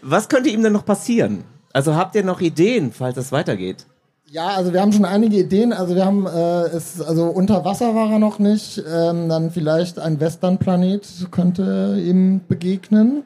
Was 0.03 0.29
könnte 0.29 0.49
ihm 0.49 0.63
denn 0.63 0.73
noch 0.73 0.85
passieren? 0.85 1.45
Also 1.73 1.95
habt 1.95 2.15
ihr 2.15 2.25
noch 2.25 2.41
Ideen, 2.41 2.93
falls 2.93 3.17
es 3.17 3.33
weitergeht? 3.33 3.87
Ja, 4.27 4.49
also 4.49 4.73
wir 4.73 4.81
haben 4.81 4.93
schon 4.93 5.05
einige 5.05 5.39
Ideen. 5.39 5.73
Also 5.73 5.97
wir 5.97 6.05
haben 6.05 6.27
äh, 6.27 6.67
es, 6.69 7.01
also 7.01 7.27
unter 7.27 7.65
Wasser 7.65 7.95
war 7.95 8.13
er 8.13 8.19
noch 8.19 8.39
nicht. 8.39 8.79
Ähm, 8.79 9.29
dann 9.29 9.51
vielleicht 9.51 9.99
ein 9.99 10.21
Westernplanet 10.21 11.29
könnte 11.33 12.01
ihm 12.01 12.41
begegnen. 12.47 13.25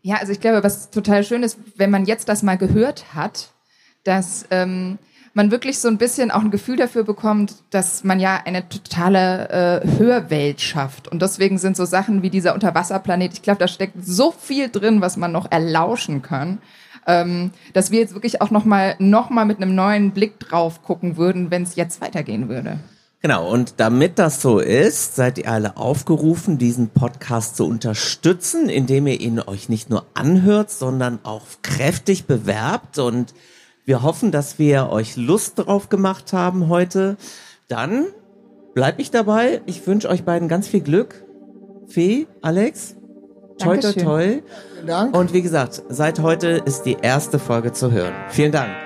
Ja, 0.00 0.16
also 0.16 0.32
ich 0.32 0.40
glaube, 0.40 0.62
was 0.62 0.90
total 0.90 1.22
schön 1.24 1.42
ist, 1.42 1.58
wenn 1.76 1.90
man 1.90 2.06
jetzt 2.06 2.28
das 2.28 2.42
mal 2.42 2.56
gehört 2.56 3.14
hat, 3.14 3.50
dass 4.04 4.46
ähm, 4.50 4.98
man 5.34 5.50
wirklich 5.50 5.80
so 5.80 5.88
ein 5.88 5.98
bisschen 5.98 6.30
auch 6.30 6.40
ein 6.40 6.50
Gefühl 6.50 6.76
dafür 6.76 7.04
bekommt, 7.04 7.56
dass 7.68 8.04
man 8.04 8.18
ja 8.18 8.40
eine 8.46 8.66
totale 8.70 9.82
äh, 9.82 9.98
Hörwelt 9.98 10.62
schafft. 10.62 11.08
Und 11.08 11.20
deswegen 11.20 11.58
sind 11.58 11.76
so 11.76 11.84
Sachen 11.84 12.22
wie 12.22 12.30
dieser 12.30 12.54
Unterwasserplanet, 12.54 13.34
ich 13.34 13.42
glaube, 13.42 13.58
da 13.58 13.68
steckt 13.68 14.02
so 14.02 14.30
viel 14.30 14.70
drin, 14.70 15.02
was 15.02 15.18
man 15.18 15.32
noch 15.32 15.50
erlauschen 15.50 16.22
kann, 16.22 16.58
ähm, 17.06 17.52
dass 17.72 17.90
wir 17.90 18.00
jetzt 18.00 18.14
wirklich 18.14 18.40
auch 18.40 18.50
nochmal 18.50 18.96
noch 18.98 19.30
mal 19.30 19.44
mit 19.44 19.58
einem 19.58 19.74
neuen 19.74 20.10
Blick 20.12 20.38
drauf 20.40 20.82
gucken 20.82 21.16
würden, 21.16 21.50
wenn 21.50 21.62
es 21.62 21.76
jetzt 21.76 22.00
weitergehen 22.00 22.48
würde. 22.48 22.78
Genau, 23.22 23.50
und 23.50 23.74
damit 23.78 24.18
das 24.18 24.40
so 24.40 24.58
ist, 24.58 25.16
seid 25.16 25.38
ihr 25.38 25.50
alle 25.50 25.76
aufgerufen, 25.76 26.58
diesen 26.58 26.90
Podcast 26.90 27.56
zu 27.56 27.66
unterstützen, 27.66 28.68
indem 28.68 29.06
ihr 29.06 29.20
ihn 29.20 29.40
euch 29.40 29.68
nicht 29.68 29.90
nur 29.90 30.06
anhört, 30.14 30.70
sondern 30.70 31.18
auch 31.22 31.42
kräftig 31.62 32.26
bewerbt. 32.26 32.98
Und 32.98 33.34
wir 33.84 34.02
hoffen, 34.02 34.30
dass 34.30 34.58
wir 34.58 34.90
euch 34.90 35.16
Lust 35.16 35.58
drauf 35.58 35.88
gemacht 35.88 36.32
haben 36.32 36.68
heute. 36.68 37.16
Dann 37.68 38.06
bleibe 38.74 39.00
ich 39.00 39.10
dabei. 39.10 39.62
Ich 39.66 39.86
wünsche 39.86 40.08
euch 40.08 40.22
beiden 40.22 40.48
ganz 40.48 40.68
viel 40.68 40.82
Glück. 40.82 41.24
Fee, 41.88 42.26
Alex, 42.42 42.96
toi 43.58 43.78
toi 43.78 43.92
toi. 43.92 44.42
Vielen 44.74 44.86
Dank. 44.86 45.16
Und 45.16 45.32
wie 45.32 45.42
gesagt, 45.42 45.82
seit 45.88 46.20
heute 46.20 46.62
ist 46.64 46.82
die 46.82 46.96
erste 47.00 47.38
Folge 47.38 47.72
zu 47.72 47.90
hören. 47.90 48.14
Vielen 48.28 48.52
Dank. 48.52 48.85